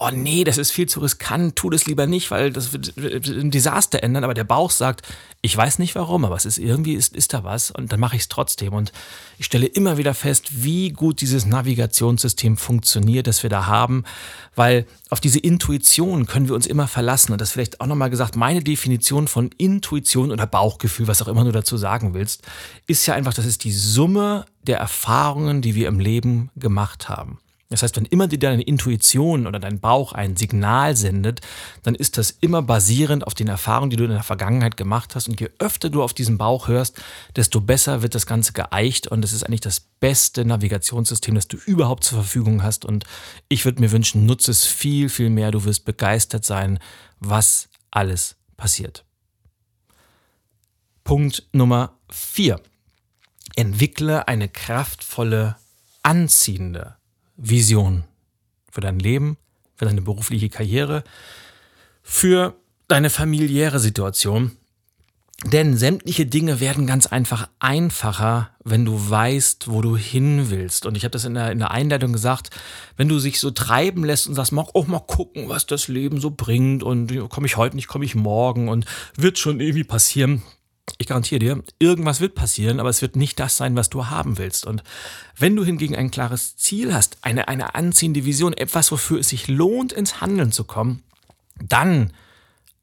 oh 0.00 0.10
nee, 0.12 0.44
das 0.44 0.58
ist 0.58 0.70
viel 0.70 0.88
zu 0.88 1.00
riskant, 1.00 1.56
tu 1.56 1.70
das 1.70 1.86
lieber 1.86 2.06
nicht, 2.06 2.30
weil 2.30 2.52
das 2.52 2.72
wird 2.72 3.26
ein 3.26 3.50
Desaster 3.50 4.00
ändern. 4.04 4.22
Aber 4.22 4.32
der 4.32 4.44
Bauch 4.44 4.70
sagt, 4.70 5.02
ich 5.42 5.56
weiß 5.56 5.80
nicht 5.80 5.96
warum, 5.96 6.24
aber 6.24 6.36
es 6.36 6.46
ist 6.46 6.58
irgendwie, 6.58 6.94
ist, 6.94 7.16
ist 7.16 7.34
da 7.34 7.42
was 7.42 7.72
und 7.72 7.90
dann 7.92 7.98
mache 7.98 8.14
ich 8.14 8.22
es 8.22 8.28
trotzdem. 8.28 8.74
Und 8.74 8.92
ich 9.38 9.46
stelle 9.46 9.66
immer 9.66 9.98
wieder 9.98 10.14
fest, 10.14 10.62
wie 10.62 10.90
gut 10.90 11.20
dieses 11.20 11.46
Navigationssystem 11.46 12.56
funktioniert, 12.56 13.26
das 13.26 13.42
wir 13.42 13.50
da 13.50 13.66
haben, 13.66 14.04
weil 14.54 14.86
auf 15.10 15.18
diese 15.20 15.40
Intuition 15.40 16.26
können 16.26 16.46
wir 16.46 16.54
uns 16.54 16.68
immer 16.68 16.86
verlassen. 16.86 17.32
Und 17.32 17.40
das 17.40 17.50
vielleicht 17.50 17.80
auch 17.80 17.86
nochmal 17.86 18.10
gesagt, 18.10 18.36
meine 18.36 18.62
Definition 18.62 19.26
von 19.26 19.50
Intuition 19.58 20.30
oder 20.30 20.46
Bauchgefühl, 20.46 21.08
was 21.08 21.22
auch 21.22 21.28
immer 21.28 21.42
du 21.42 21.50
dazu 21.50 21.76
sagen 21.76 22.14
willst, 22.14 22.42
ist 22.86 23.04
ja 23.06 23.14
einfach, 23.14 23.34
das 23.34 23.46
ist 23.46 23.64
die 23.64 23.72
Summe 23.72 24.46
der 24.62 24.78
Erfahrungen, 24.78 25.60
die 25.60 25.74
wir 25.74 25.88
im 25.88 25.98
Leben 25.98 26.50
gemacht 26.54 27.08
haben. 27.08 27.40
Das 27.70 27.82
heißt, 27.82 27.96
wenn 27.96 28.06
immer 28.06 28.28
dir 28.28 28.38
deine 28.38 28.62
Intuition 28.62 29.46
oder 29.46 29.58
dein 29.58 29.78
Bauch 29.78 30.12
ein 30.12 30.36
Signal 30.36 30.96
sendet, 30.96 31.42
dann 31.82 31.94
ist 31.94 32.16
das 32.16 32.30
immer 32.40 32.62
basierend 32.62 33.26
auf 33.26 33.34
den 33.34 33.48
Erfahrungen, 33.48 33.90
die 33.90 33.96
du 33.96 34.04
in 34.04 34.10
der 34.10 34.22
Vergangenheit 34.22 34.78
gemacht 34.78 35.14
hast. 35.14 35.28
Und 35.28 35.38
je 35.38 35.50
öfter 35.58 35.90
du 35.90 36.02
auf 36.02 36.14
diesen 36.14 36.38
Bauch 36.38 36.68
hörst, 36.68 37.02
desto 37.36 37.60
besser 37.60 38.00
wird 38.00 38.14
das 38.14 38.24
Ganze 38.24 38.54
geeicht. 38.54 39.08
Und 39.08 39.22
es 39.22 39.34
ist 39.34 39.42
eigentlich 39.42 39.60
das 39.60 39.80
beste 39.80 40.46
Navigationssystem, 40.46 41.34
das 41.34 41.46
du 41.46 41.58
überhaupt 41.58 42.04
zur 42.04 42.18
Verfügung 42.18 42.62
hast. 42.62 42.86
Und 42.86 43.04
ich 43.48 43.66
würde 43.66 43.82
mir 43.82 43.92
wünschen, 43.92 44.24
nutze 44.24 44.50
es 44.50 44.64
viel, 44.64 45.10
viel 45.10 45.28
mehr. 45.28 45.50
Du 45.50 45.64
wirst 45.64 45.84
begeistert 45.84 46.46
sein, 46.46 46.78
was 47.20 47.68
alles 47.90 48.36
passiert. 48.56 49.04
Punkt 51.04 51.46
Nummer 51.52 51.98
vier. 52.10 52.60
Entwickle 53.56 54.26
eine 54.26 54.48
kraftvolle, 54.48 55.56
anziehende 56.02 56.98
Vision 57.38 58.04
für 58.70 58.80
dein 58.80 58.98
Leben, 58.98 59.38
für 59.76 59.86
deine 59.86 60.02
berufliche 60.02 60.50
Karriere, 60.50 61.04
für 62.02 62.54
deine 62.88 63.10
familiäre 63.10 63.78
Situation. 63.78 64.52
Denn 65.44 65.76
sämtliche 65.76 66.26
Dinge 66.26 66.58
werden 66.58 66.88
ganz 66.88 67.06
einfach 67.06 67.48
einfacher, 67.60 68.50
wenn 68.64 68.84
du 68.84 69.08
weißt, 69.08 69.70
wo 69.70 69.82
du 69.82 69.96
hin 69.96 70.50
willst. 70.50 70.84
Und 70.84 70.96
ich 70.96 71.04
habe 71.04 71.12
das 71.12 71.24
in 71.24 71.34
der, 71.34 71.52
in 71.52 71.60
der 71.60 71.70
Einleitung 71.70 72.12
gesagt, 72.12 72.50
wenn 72.96 73.08
du 73.08 73.20
sich 73.20 73.38
so 73.38 73.52
treiben 73.52 74.04
lässt 74.04 74.26
und 74.26 74.34
sagst, 74.34 74.50
mach 74.50 74.74
auch 74.74 74.88
mal 74.88 74.98
gucken, 74.98 75.48
was 75.48 75.64
das 75.64 75.86
Leben 75.86 76.20
so 76.20 76.32
bringt 76.32 76.82
und 76.82 77.28
komme 77.28 77.46
ich 77.46 77.56
heute 77.56 77.76
nicht, 77.76 77.86
komme 77.86 78.04
ich 78.04 78.16
morgen 78.16 78.68
und 78.68 78.84
wird 79.14 79.38
schon 79.38 79.60
irgendwie 79.60 79.84
passieren, 79.84 80.42
ich 80.98 81.06
garantiere 81.06 81.38
dir, 81.38 81.62
irgendwas 81.78 82.20
wird 82.20 82.34
passieren, 82.34 82.80
aber 82.80 82.88
es 82.88 83.02
wird 83.02 83.16
nicht 83.16 83.38
das 83.38 83.56
sein, 83.56 83.76
was 83.76 83.90
du 83.90 84.06
haben 84.06 84.38
willst. 84.38 84.66
Und 84.66 84.82
wenn 85.36 85.54
du 85.54 85.64
hingegen 85.64 85.96
ein 85.96 86.10
klares 86.10 86.56
Ziel 86.56 86.94
hast, 86.94 87.18
eine, 87.22 87.48
eine 87.48 87.74
anziehende 87.74 88.24
Vision, 88.24 88.52
etwas, 88.52 88.90
wofür 88.90 89.20
es 89.20 89.28
sich 89.28 89.48
lohnt, 89.48 89.92
ins 89.92 90.20
Handeln 90.20 90.52
zu 90.52 90.64
kommen, 90.64 91.02
dann 91.60 92.12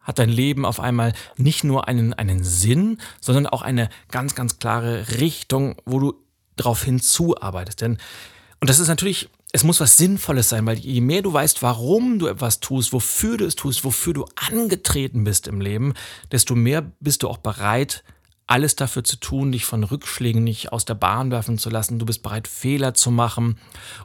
hat 0.01 0.19
dein 0.19 0.29
Leben 0.29 0.65
auf 0.65 0.79
einmal 0.79 1.13
nicht 1.35 1.63
nur 1.63 1.87
einen, 1.87 2.13
einen 2.13 2.43
Sinn, 2.43 2.99
sondern 3.19 3.47
auch 3.47 3.63
eine 3.63 3.89
ganz, 4.11 4.35
ganz 4.35 4.59
klare 4.59 5.19
Richtung, 5.19 5.75
wo 5.85 5.99
du 5.99 6.13
darauf 6.55 6.83
hinzuarbeitest. 6.83 7.81
Denn, 7.81 7.97
und 8.61 8.69
das 8.69 8.79
ist 8.79 8.87
natürlich, 8.87 9.29
es 9.55 9.63
muss 9.63 9.79
was 9.79 9.95
Sinnvolles 9.95 10.49
sein, 10.49 10.65
weil 10.65 10.79
je 10.79 10.99
mehr 10.99 11.21
du 11.21 11.31
weißt, 11.31 11.61
warum 11.61 12.19
du 12.19 12.27
etwas 12.27 12.59
tust, 12.59 12.91
wofür 12.91 13.37
du 13.37 13.45
es 13.45 13.55
tust, 13.55 13.85
wofür 13.85 14.11
du 14.13 14.25
angetreten 14.35 15.23
bist 15.23 15.47
im 15.47 15.61
Leben, 15.61 15.93
desto 16.29 16.55
mehr 16.55 16.91
bist 16.99 17.23
du 17.23 17.29
auch 17.29 17.37
bereit, 17.37 18.03
alles 18.47 18.75
dafür 18.75 19.05
zu 19.05 19.15
tun, 19.15 19.53
dich 19.53 19.63
von 19.63 19.85
Rückschlägen 19.85 20.43
nicht 20.43 20.73
aus 20.73 20.83
der 20.83 20.95
Bahn 20.95 21.31
werfen 21.31 21.57
zu 21.57 21.69
lassen. 21.69 21.99
Du 21.99 22.05
bist 22.05 22.21
bereit, 22.21 22.49
Fehler 22.49 22.95
zu 22.95 23.11
machen 23.11 23.57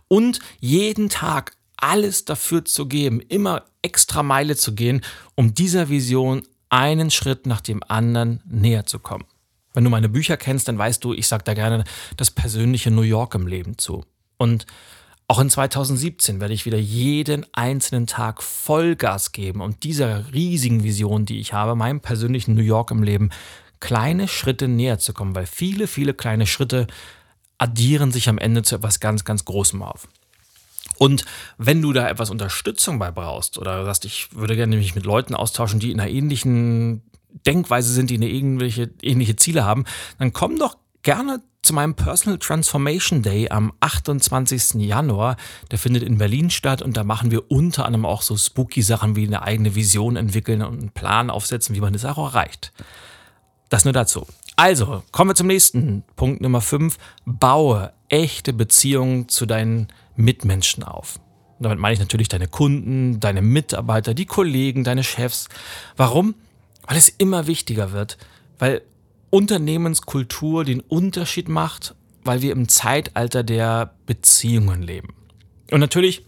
und 0.06 0.38
jeden 0.60 1.08
Tag 1.08 1.56
alles 1.76 2.24
dafür 2.24 2.64
zu 2.64 2.86
geben, 2.86 3.20
immer 3.20 3.64
extra 3.82 4.22
Meile 4.22 4.54
zu 4.54 4.76
gehen, 4.76 5.00
um 5.34 5.52
dieser 5.52 5.88
Vision 5.88 6.44
einen 6.68 7.10
Schritt 7.10 7.46
nach 7.46 7.60
dem 7.60 7.82
anderen 7.88 8.40
näher 8.46 8.86
zu 8.86 9.00
kommen. 9.00 9.24
Wenn 9.74 9.82
du 9.82 9.90
meine 9.90 10.08
Bücher 10.08 10.36
kennst, 10.36 10.68
dann 10.68 10.78
weißt 10.78 11.02
du, 11.02 11.12
ich 11.12 11.26
sage 11.26 11.42
da 11.42 11.54
gerne 11.54 11.82
das 12.16 12.30
persönliche 12.30 12.92
New 12.92 13.02
York 13.02 13.34
im 13.34 13.48
Leben 13.48 13.78
zu. 13.78 14.04
Und 14.36 14.64
auch 15.30 15.38
in 15.38 15.48
2017 15.48 16.40
werde 16.40 16.54
ich 16.54 16.66
wieder 16.66 16.76
jeden 16.76 17.46
einzelnen 17.52 18.08
Tag 18.08 18.42
Vollgas 18.42 19.30
geben 19.30 19.60
und 19.60 19.84
dieser 19.84 20.32
riesigen 20.32 20.82
Vision, 20.82 21.24
die 21.24 21.38
ich 21.38 21.52
habe, 21.52 21.76
meinem 21.76 22.00
persönlichen 22.00 22.56
New 22.56 22.62
York 22.62 22.90
im 22.90 23.04
Leben, 23.04 23.30
kleine 23.78 24.26
Schritte 24.26 24.66
näher 24.66 24.98
zu 24.98 25.12
kommen, 25.12 25.36
weil 25.36 25.46
viele, 25.46 25.86
viele 25.86 26.14
kleine 26.14 26.48
Schritte 26.48 26.88
addieren 27.58 28.10
sich 28.10 28.28
am 28.28 28.38
Ende 28.38 28.64
zu 28.64 28.74
etwas 28.74 28.98
ganz, 28.98 29.24
ganz 29.24 29.44
Großem 29.44 29.84
auf. 29.84 30.08
Und 30.98 31.24
wenn 31.58 31.80
du 31.80 31.92
da 31.92 32.08
etwas 32.08 32.30
Unterstützung 32.30 32.98
bei 32.98 33.12
brauchst 33.12 33.56
oder 33.56 33.84
sagst, 33.84 34.04
ich 34.06 34.34
würde 34.34 34.56
gerne 34.56 34.76
mich 34.76 34.96
mit 34.96 35.06
Leuten 35.06 35.36
austauschen, 35.36 35.78
die 35.78 35.92
in 35.92 36.00
einer 36.00 36.10
ähnlichen 36.10 37.02
Denkweise 37.46 37.92
sind, 37.92 38.10
die 38.10 38.16
eine 38.16 38.28
ähnliche, 38.28 38.90
ähnliche 39.00 39.36
Ziele 39.36 39.64
haben, 39.64 39.84
dann 40.18 40.32
komm 40.32 40.58
doch 40.58 40.76
gerne 41.02 41.40
zu 41.62 41.74
meinem 41.74 41.94
Personal 41.94 42.38
Transformation 42.38 43.22
Day 43.22 43.50
am 43.50 43.72
28. 43.80 44.74
Januar. 44.74 45.36
Der 45.70 45.78
findet 45.78 46.02
in 46.02 46.18
Berlin 46.18 46.50
statt 46.50 46.82
und 46.82 46.96
da 46.96 47.04
machen 47.04 47.30
wir 47.30 47.50
unter 47.50 47.84
anderem 47.84 48.06
auch 48.06 48.22
so 48.22 48.36
spooky 48.36 48.82
Sachen 48.82 49.16
wie 49.16 49.26
eine 49.26 49.42
eigene 49.42 49.74
Vision 49.74 50.16
entwickeln 50.16 50.62
und 50.62 50.78
einen 50.78 50.90
Plan 50.90 51.30
aufsetzen, 51.30 51.74
wie 51.74 51.80
man 51.80 51.92
das 51.92 52.04
auch 52.04 52.18
erreicht. 52.18 52.72
Das 53.68 53.84
nur 53.84 53.92
dazu. 53.92 54.26
Also, 54.56 55.02
kommen 55.12 55.30
wir 55.30 55.34
zum 55.34 55.46
nächsten 55.46 56.02
Punkt 56.16 56.40
Nummer 56.42 56.60
5. 56.60 56.98
Baue 57.24 57.92
echte 58.08 58.52
Beziehungen 58.52 59.28
zu 59.28 59.46
deinen 59.46 59.88
Mitmenschen 60.16 60.82
auf. 60.82 61.20
Und 61.58 61.64
damit 61.64 61.78
meine 61.78 61.94
ich 61.94 62.00
natürlich 62.00 62.28
deine 62.28 62.48
Kunden, 62.48 63.20
deine 63.20 63.42
Mitarbeiter, 63.42 64.12
die 64.12 64.26
Kollegen, 64.26 64.82
deine 64.82 65.04
Chefs. 65.04 65.48
Warum? 65.96 66.34
Weil 66.86 66.96
es 66.96 67.08
immer 67.08 67.46
wichtiger 67.46 67.92
wird, 67.92 68.18
weil 68.58 68.82
Unternehmenskultur 69.30 70.64
den 70.64 70.80
Unterschied 70.80 71.48
macht, 71.48 71.94
weil 72.24 72.42
wir 72.42 72.52
im 72.52 72.68
Zeitalter 72.68 73.42
der 73.42 73.94
Beziehungen 74.06 74.82
leben. 74.82 75.14
Und 75.70 75.80
natürlich 75.80 76.24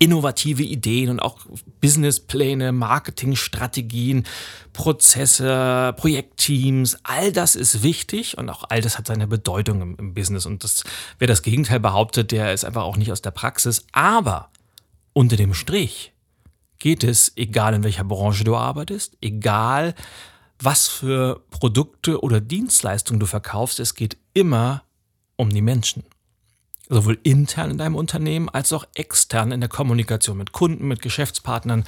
innovative 0.00 0.62
Ideen 0.62 1.10
und 1.10 1.20
auch 1.20 1.40
Businesspläne, 1.80 2.72
Marketingstrategien, 2.72 4.24
Prozesse, 4.72 5.94
Projektteams, 5.98 6.96
all 7.02 7.32
das 7.32 7.54
ist 7.54 7.82
wichtig 7.82 8.38
und 8.38 8.48
auch 8.48 8.64
all 8.70 8.80
das 8.80 8.96
hat 8.96 9.08
seine 9.08 9.26
Bedeutung 9.26 9.82
im, 9.82 9.96
im 9.96 10.14
Business. 10.14 10.46
Und 10.46 10.64
das, 10.64 10.84
wer 11.18 11.28
das 11.28 11.42
Gegenteil 11.42 11.80
behauptet, 11.80 12.32
der 12.32 12.54
ist 12.54 12.64
einfach 12.64 12.84
auch 12.84 12.96
nicht 12.96 13.12
aus 13.12 13.20
der 13.20 13.30
Praxis. 13.30 13.84
Aber 13.92 14.48
unter 15.12 15.36
dem 15.36 15.52
Strich 15.52 16.14
geht 16.78 17.04
es, 17.04 17.32
egal 17.36 17.74
in 17.74 17.84
welcher 17.84 18.04
Branche 18.04 18.44
du 18.44 18.56
arbeitest, 18.56 19.18
egal 19.20 19.94
was 20.60 20.88
für 20.88 21.42
Produkte 21.50 22.22
oder 22.22 22.40
Dienstleistungen 22.40 23.20
du 23.20 23.26
verkaufst, 23.26 23.80
es 23.80 23.94
geht 23.94 24.16
immer 24.34 24.84
um 25.36 25.50
die 25.50 25.62
Menschen 25.62 26.04
sowohl 26.90 27.18
intern 27.22 27.70
in 27.70 27.78
deinem 27.78 27.94
Unternehmen 27.94 28.48
als 28.48 28.72
auch 28.72 28.84
extern 28.94 29.52
in 29.52 29.60
der 29.60 29.68
Kommunikation 29.68 30.36
mit 30.36 30.52
Kunden, 30.52 30.88
mit 30.88 31.00
Geschäftspartnern. 31.00 31.84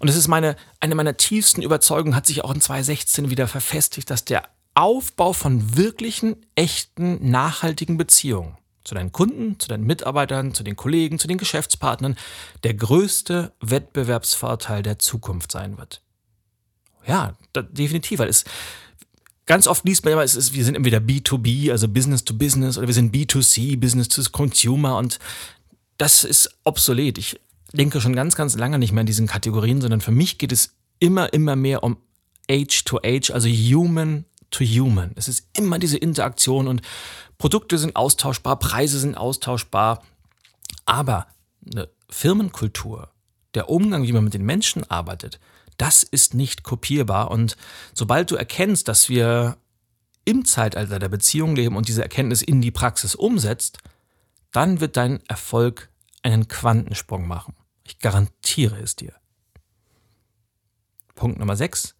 Und 0.00 0.08
es 0.08 0.16
ist 0.16 0.28
meine, 0.28 0.56
eine 0.80 0.96
meiner 0.96 1.16
tiefsten 1.16 1.62
Überzeugungen, 1.62 2.16
hat 2.16 2.26
sich 2.26 2.44
auch 2.44 2.52
in 2.52 2.60
2016 2.60 3.30
wieder 3.30 3.46
verfestigt, 3.46 4.10
dass 4.10 4.24
der 4.24 4.42
Aufbau 4.74 5.32
von 5.32 5.76
wirklichen, 5.76 6.36
echten, 6.56 7.30
nachhaltigen 7.30 7.96
Beziehungen 7.96 8.56
zu 8.82 8.94
deinen 8.94 9.12
Kunden, 9.12 9.58
zu 9.60 9.68
deinen 9.68 9.84
Mitarbeitern, 9.84 10.52
zu 10.52 10.64
den 10.64 10.76
Kollegen, 10.76 11.18
zu 11.18 11.28
den 11.28 11.38
Geschäftspartnern 11.38 12.16
der 12.64 12.74
größte 12.74 13.52
Wettbewerbsvorteil 13.60 14.82
der 14.82 14.98
Zukunft 14.98 15.52
sein 15.52 15.78
wird. 15.78 16.02
Ja, 17.06 17.36
da, 17.52 17.62
definitiv, 17.62 18.18
weil 18.18 18.28
es 18.28 18.44
Ganz 19.50 19.66
oft 19.66 19.84
liest 19.84 20.04
man 20.04 20.12
immer, 20.12 20.22
es 20.22 20.36
ist, 20.36 20.54
wir 20.54 20.64
sind 20.64 20.76
entweder 20.76 20.98
B2B, 20.98 21.72
also 21.72 21.88
Business 21.88 22.24
to 22.24 22.34
Business, 22.34 22.78
oder 22.78 22.86
wir 22.86 22.94
sind 22.94 23.12
B2C, 23.12 23.76
Business 23.80 24.06
to 24.06 24.22
Consumer 24.30 24.96
und 24.96 25.18
das 25.98 26.22
ist 26.22 26.56
obsolet. 26.62 27.18
Ich 27.18 27.40
denke 27.72 28.00
schon 28.00 28.14
ganz, 28.14 28.36
ganz 28.36 28.56
lange 28.56 28.78
nicht 28.78 28.92
mehr 28.92 29.00
in 29.00 29.08
diesen 29.08 29.26
Kategorien, 29.26 29.80
sondern 29.80 30.00
für 30.00 30.12
mich 30.12 30.38
geht 30.38 30.52
es 30.52 30.76
immer, 31.00 31.32
immer 31.32 31.56
mehr 31.56 31.82
um 31.82 31.96
Age 32.48 32.84
to 32.84 33.00
Age, 33.02 33.32
also 33.32 33.48
Human 33.48 34.24
to 34.52 34.64
Human. 34.64 35.10
Es 35.16 35.26
ist 35.26 35.48
immer 35.56 35.80
diese 35.80 35.98
Interaktion 35.98 36.68
und 36.68 36.82
Produkte 37.36 37.76
sind 37.76 37.96
austauschbar, 37.96 38.56
Preise 38.56 39.00
sind 39.00 39.16
austauschbar, 39.16 40.04
aber 40.84 41.26
eine 41.74 41.88
Firmenkultur, 42.08 43.10
der 43.54 43.68
Umgang, 43.68 44.04
wie 44.04 44.12
man 44.12 44.22
mit 44.22 44.34
den 44.34 44.44
Menschen 44.44 44.88
arbeitet, 44.88 45.40
das 45.80 46.02
ist 46.02 46.34
nicht 46.34 46.62
kopierbar. 46.62 47.30
Und 47.30 47.56
sobald 47.94 48.30
du 48.30 48.36
erkennst, 48.36 48.88
dass 48.88 49.08
wir 49.08 49.56
im 50.24 50.44
Zeitalter 50.44 50.98
der 50.98 51.08
Beziehung 51.08 51.56
leben 51.56 51.76
und 51.76 51.88
diese 51.88 52.02
Erkenntnis 52.02 52.42
in 52.42 52.60
die 52.60 52.70
Praxis 52.70 53.14
umsetzt, 53.14 53.78
dann 54.52 54.80
wird 54.80 54.96
dein 54.96 55.24
Erfolg 55.26 55.88
einen 56.22 56.48
Quantensprung 56.48 57.26
machen. 57.26 57.54
Ich 57.84 57.98
garantiere 57.98 58.78
es 58.78 58.96
dir. 58.96 59.14
Punkt 61.14 61.38
Nummer 61.38 61.56
6. 61.56 61.94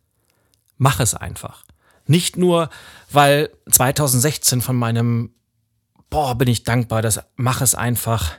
Mach 0.77 1.01
es 1.01 1.15
einfach. 1.15 1.65
Nicht 2.07 2.37
nur, 2.37 2.69
weil 3.11 3.51
2016 3.71 4.61
von 4.61 4.77
meinem, 4.77 5.35
boah, 6.11 6.37
bin 6.37 6.49
ich 6.49 6.65
dankbar, 6.65 7.01
dass 7.03 7.21
Mach 7.37 7.63
es 7.63 7.75
einfach, 7.75 8.37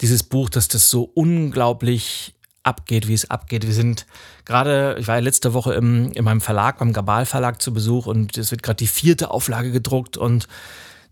dieses 0.00 0.24
Buch, 0.24 0.48
dass 0.48 0.66
das 0.68 0.90
so 0.90 1.04
unglaublich 1.04 2.31
abgeht, 2.62 3.08
wie 3.08 3.14
es 3.14 3.30
abgeht. 3.30 3.66
Wir 3.66 3.74
sind 3.74 4.06
gerade, 4.44 4.96
ich 4.98 5.08
war 5.08 5.16
ja 5.16 5.20
letzte 5.20 5.54
Woche 5.54 5.74
im, 5.74 6.12
in 6.12 6.24
meinem 6.24 6.40
Verlag, 6.40 6.78
beim 6.78 6.92
Gabal 6.92 7.26
Verlag 7.26 7.60
zu 7.60 7.72
Besuch 7.72 8.06
und 8.06 8.36
es 8.36 8.50
wird 8.50 8.62
gerade 8.62 8.76
die 8.76 8.86
vierte 8.86 9.30
Auflage 9.30 9.72
gedruckt 9.72 10.16
und 10.16 10.48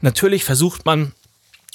natürlich 0.00 0.44
versucht 0.44 0.86
man 0.86 1.12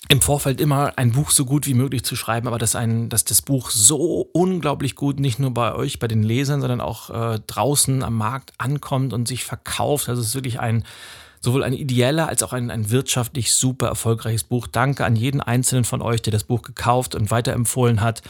im 0.07 0.21
Vorfeld 0.21 0.61
immer 0.61 0.93
ein 0.97 1.13
Buch 1.13 1.31
so 1.31 1.45
gut 1.45 1.65
wie 1.65 1.73
möglich 1.73 2.03
zu 2.03 2.15
schreiben, 2.15 2.47
aber 2.47 2.59
dass, 2.59 2.75
ein, 2.75 3.09
dass 3.09 3.25
das 3.25 3.41
Buch 3.41 3.71
so 3.71 4.29
unglaublich 4.33 4.95
gut 4.95 5.19
nicht 5.19 5.39
nur 5.39 5.51
bei 5.51 5.73
euch, 5.73 5.97
bei 5.97 6.07
den 6.07 6.21
Lesern, 6.21 6.61
sondern 6.61 6.79
auch 6.79 7.09
äh, 7.09 7.39
draußen 7.47 8.03
am 8.03 8.15
Markt 8.15 8.53
ankommt 8.59 9.13
und 9.13 9.27
sich 9.27 9.43
verkauft. 9.43 10.07
Also 10.07 10.21
es 10.21 10.29
ist 10.29 10.35
wirklich 10.35 10.59
ein 10.59 10.83
sowohl 11.41 11.63
ein 11.63 11.73
ideeller 11.73 12.27
als 12.27 12.43
auch 12.43 12.53
ein, 12.53 12.71
ein 12.71 12.89
wirtschaftlich 12.89 13.53
super 13.53 13.88
erfolgreiches 13.88 14.43
Buch. 14.43 14.67
Danke 14.67 15.05
an 15.05 15.15
jeden 15.15 15.41
einzelnen 15.41 15.85
von 15.85 16.01
euch, 16.01 16.21
der 16.21 16.31
das 16.31 16.43
Buch 16.43 16.63
gekauft 16.63 17.15
und 17.15 17.31
weiterempfohlen 17.31 18.01
hat. 18.01 18.23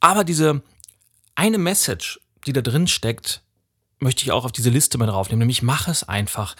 Aber 0.00 0.24
diese 0.24 0.62
eine 1.34 1.58
Message, 1.58 2.20
die 2.46 2.52
da 2.52 2.62
drin 2.62 2.86
steckt, 2.86 3.42
möchte 3.98 4.24
ich 4.24 4.32
auch 4.32 4.44
auf 4.44 4.52
diese 4.52 4.70
Liste 4.70 4.98
mit 4.98 5.08
draufnehmen, 5.08 5.40
nämlich 5.40 5.62
mach 5.62 5.88
es 5.88 6.08
einfach. 6.08 6.56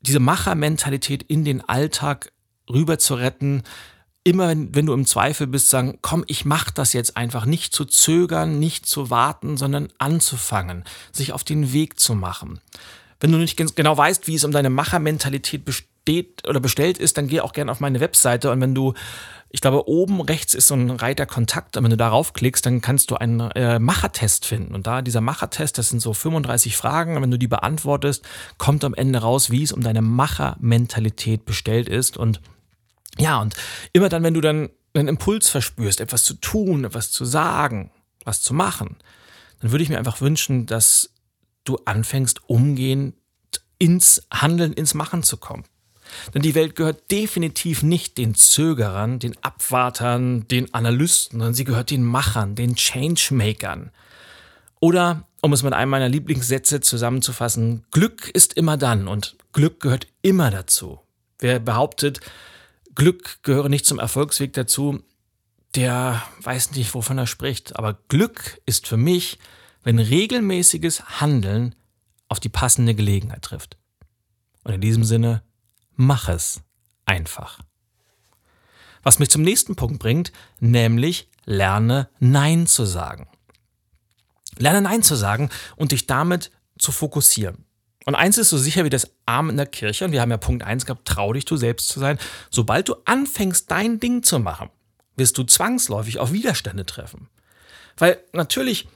Diese 0.00 0.18
Machermentalität 0.18 1.22
in 1.22 1.44
den 1.44 1.60
Alltag 1.68 2.32
rüber 2.68 2.98
zu 2.98 3.14
retten, 3.14 3.62
immer 4.24 4.48
wenn, 4.48 4.74
wenn, 4.74 4.86
du 4.86 4.92
im 4.92 5.06
Zweifel 5.06 5.46
bist, 5.46 5.70
sagen, 5.70 5.98
komm, 6.02 6.24
ich 6.26 6.44
mach 6.44 6.70
das 6.70 6.92
jetzt 6.92 7.16
einfach, 7.16 7.44
nicht 7.44 7.74
zu 7.74 7.84
zögern, 7.84 8.58
nicht 8.58 8.86
zu 8.86 9.10
warten, 9.10 9.56
sondern 9.56 9.88
anzufangen, 9.98 10.84
sich 11.12 11.32
auf 11.32 11.44
den 11.44 11.72
Weg 11.72 11.98
zu 11.98 12.14
machen. 12.14 12.60
Wenn 13.20 13.32
du 13.32 13.38
nicht 13.38 13.56
genau 13.76 13.96
weißt, 13.96 14.26
wie 14.26 14.34
es 14.34 14.44
um 14.44 14.52
deine 14.52 14.70
Machermentalität 14.70 15.64
besteht 15.64 16.46
oder 16.48 16.58
bestellt 16.58 16.98
ist, 16.98 17.16
dann 17.16 17.28
geh 17.28 17.40
auch 17.40 17.52
gerne 17.52 17.70
auf 17.70 17.80
meine 17.80 18.00
Webseite. 18.00 18.50
Und 18.50 18.60
wenn 18.60 18.74
du 18.74 18.94
ich 19.54 19.60
glaube, 19.60 19.86
oben 19.86 20.22
rechts 20.22 20.54
ist 20.54 20.68
so 20.68 20.74
ein 20.74 20.90
Reiter 20.90 21.26
Kontakt. 21.26 21.76
Und 21.76 21.84
wenn 21.84 21.90
du 21.90 21.96
darauf 21.98 22.32
klickst, 22.32 22.64
dann 22.64 22.80
kannst 22.80 23.10
du 23.10 23.16
einen 23.16 23.50
äh, 23.50 23.78
Machertest 23.78 24.46
finden. 24.46 24.74
Und 24.74 24.86
da 24.86 25.02
dieser 25.02 25.20
Machertest, 25.20 25.76
das 25.76 25.90
sind 25.90 26.00
so 26.00 26.14
35 26.14 26.74
Fragen. 26.74 27.16
Und 27.16 27.22
wenn 27.22 27.30
du 27.30 27.38
die 27.38 27.48
beantwortest, 27.48 28.24
kommt 28.56 28.82
am 28.82 28.94
Ende 28.94 29.18
raus, 29.18 29.50
wie 29.50 29.62
es 29.62 29.72
um 29.72 29.82
deine 29.82 30.00
Machermentalität 30.00 31.44
bestellt 31.44 31.90
ist. 31.90 32.16
Und 32.16 32.40
ja, 33.18 33.42
und 33.42 33.54
immer 33.92 34.08
dann, 34.08 34.22
wenn 34.22 34.32
du 34.32 34.40
dann 34.40 34.70
einen 34.94 35.08
Impuls 35.08 35.50
verspürst, 35.50 36.00
etwas 36.00 36.24
zu 36.24 36.34
tun, 36.34 36.84
etwas 36.84 37.10
zu 37.10 37.26
sagen, 37.26 37.90
was 38.24 38.40
zu 38.40 38.54
machen, 38.54 38.96
dann 39.60 39.70
würde 39.70 39.84
ich 39.84 39.90
mir 39.90 39.98
einfach 39.98 40.22
wünschen, 40.22 40.64
dass 40.64 41.10
du 41.64 41.78
anfängst, 41.84 42.48
umgehend 42.48 43.16
ins 43.78 44.26
Handeln, 44.32 44.72
ins 44.72 44.94
Machen 44.94 45.22
zu 45.22 45.36
kommen. 45.36 45.64
Denn 46.34 46.42
die 46.42 46.54
Welt 46.54 46.76
gehört 46.76 47.10
definitiv 47.10 47.82
nicht 47.82 48.18
den 48.18 48.34
Zögerern, 48.34 49.18
den 49.18 49.36
Abwartern, 49.42 50.46
den 50.48 50.72
Analysten, 50.74 51.38
sondern 51.38 51.54
sie 51.54 51.64
gehört 51.64 51.90
den 51.90 52.04
Machern, 52.04 52.54
den 52.54 52.76
Changemakern. 52.76 53.90
Oder, 54.80 55.28
um 55.40 55.52
es 55.52 55.62
mit 55.62 55.72
einem 55.72 55.90
meiner 55.90 56.08
Lieblingssätze 56.08 56.80
zusammenzufassen, 56.80 57.84
Glück 57.90 58.28
ist 58.28 58.54
immer 58.54 58.76
dann 58.76 59.08
und 59.08 59.36
Glück 59.52 59.80
gehört 59.80 60.06
immer 60.22 60.50
dazu. 60.50 61.00
Wer 61.38 61.58
behauptet, 61.60 62.20
Glück 62.94 63.42
gehöre 63.42 63.68
nicht 63.68 63.86
zum 63.86 63.98
Erfolgsweg 63.98 64.52
dazu, 64.52 65.02
der 65.74 66.22
weiß 66.40 66.72
nicht, 66.72 66.94
wovon 66.94 67.18
er 67.18 67.26
spricht. 67.26 67.76
Aber 67.76 67.98
Glück 68.08 68.60
ist 68.66 68.86
für 68.86 68.96
mich, 68.96 69.38
wenn 69.82 69.98
regelmäßiges 69.98 71.20
Handeln 71.20 71.74
auf 72.28 72.40
die 72.40 72.48
passende 72.48 72.94
Gelegenheit 72.94 73.42
trifft. 73.42 73.76
Und 74.64 74.74
in 74.74 74.80
diesem 74.80 75.04
Sinne, 75.04 75.42
mach 75.96 76.28
es 76.28 76.62
einfach. 77.06 77.60
Was 79.02 79.18
mich 79.18 79.30
zum 79.30 79.42
nächsten 79.42 79.76
Punkt 79.76 79.98
bringt, 79.98 80.32
nämlich 80.60 81.28
lerne 81.44 82.08
Nein 82.20 82.66
zu 82.66 82.84
sagen. 82.84 83.28
Lerne 84.58 84.82
Nein 84.82 85.02
zu 85.02 85.14
sagen 85.14 85.50
und 85.76 85.92
dich 85.92 86.06
damit 86.06 86.50
zu 86.78 86.92
fokussieren. 86.92 87.64
Und 88.04 88.14
eins 88.14 88.38
ist 88.38 88.50
so 88.50 88.58
sicher 88.58 88.84
wie 88.84 88.90
das 88.90 89.10
Arm 89.26 89.48
in 89.50 89.56
der 89.56 89.66
Kirche, 89.66 90.04
und 90.04 90.12
wir 90.12 90.20
haben 90.20 90.30
ja 90.30 90.36
Punkt 90.36 90.64
eins 90.64 90.86
gehabt, 90.86 91.06
trau 91.06 91.32
dich 91.32 91.44
du 91.44 91.56
selbst 91.56 91.88
zu 91.88 92.00
sein. 92.00 92.18
Sobald 92.50 92.88
du 92.88 92.96
anfängst, 93.04 93.70
dein 93.70 94.00
Ding 94.00 94.22
zu 94.22 94.38
machen, 94.40 94.70
wirst 95.16 95.38
du 95.38 95.44
zwangsläufig 95.44 96.18
auf 96.18 96.32
Widerstände 96.32 96.84
treffen. 96.84 97.28
Weil 97.96 98.18
natürlich 98.32 98.88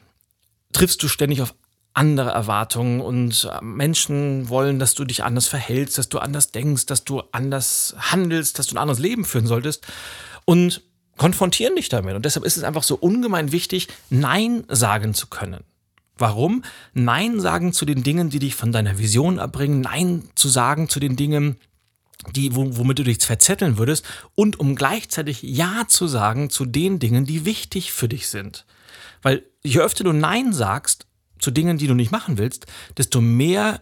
triffst 0.72 1.02
du 1.02 1.09
ständig 1.09 1.42
auf 1.42 1.54
andere 1.96 2.30
Erwartungen 2.30 3.00
und 3.00 3.48
äh, 3.50 3.64
Menschen 3.64 4.48
wollen, 4.48 4.78
dass 4.78 4.94
du 4.94 5.04
dich 5.04 5.24
anders 5.24 5.48
verhältst, 5.48 5.98
dass 5.98 6.09
du 6.09 6.18
anders 6.18 6.52
denkst, 6.52 6.87
dass 6.87 7.04
du 7.04 7.22
anders 7.32 7.96
handelst, 7.98 8.59
dass 8.59 8.66
du 8.66 8.74
ein 8.74 8.78
anderes 8.78 9.00
Leben 9.00 9.24
führen 9.24 9.46
solltest 9.46 9.87
und 10.44 10.82
konfrontieren 11.16 11.76
dich 11.76 11.88
damit. 11.88 12.14
Und 12.14 12.24
deshalb 12.24 12.44
ist 12.44 12.56
es 12.56 12.64
einfach 12.64 12.82
so 12.82 12.96
ungemein 12.96 13.50
wichtig, 13.50 13.88
Nein 14.11 14.64
sagen 14.68 15.14
zu 15.14 15.28
können. 15.28 15.64
Warum? 16.18 16.62
Nein 16.92 17.40
sagen 17.40 17.72
zu 17.72 17.85
den 17.85 18.02
Dingen, 18.02 18.30
die 18.30 18.38
dich 18.38 18.54
von 18.54 18.72
deiner 18.72 18.98
Vision 18.98 19.38
abbringen, 19.38 19.80
Nein 19.80 20.28
zu 20.35 20.48
sagen 20.48 20.88
zu 20.88 21.00
den 21.00 21.16
Dingen, 21.16 21.56
die, 22.35 22.54
womit 22.54 22.98
du 22.98 23.04
dich 23.04 23.18
verzetteln 23.18 23.78
würdest 23.78 24.04
und 24.35 24.59
um 24.61 24.74
gleichzeitig 24.74 25.42
Ja 25.42 25.85
zu 25.88 26.09
sagen 26.09 26.50
zu 26.50 26.64
den 26.64 26.98
Dingen, 26.98 27.24
die 27.24 27.44
wichtig 27.44 27.92
für 27.92 28.09
dich 28.09 28.28
sind. 28.28 28.66
Weil 29.22 29.44
je 29.62 29.80
öfter 29.80 30.04
du 30.04 30.12
Nein 30.12 30.52
sagst, 30.52 31.06
zu 31.38 31.51
Dingen, 31.51 31.79
die 31.79 31.87
du 31.87 31.94
nicht 31.94 32.12
machen 32.12 32.38
willst, 32.38 32.66
desto 32.96 33.20
mehr 33.20 33.81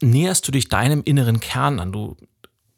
näherst 0.00 0.46
du 0.46 0.52
dich 0.52 0.68
deinem 0.68 1.02
inneren 1.04 1.40
Kern 1.40 1.80
an. 1.80 1.92
Du 1.92 2.16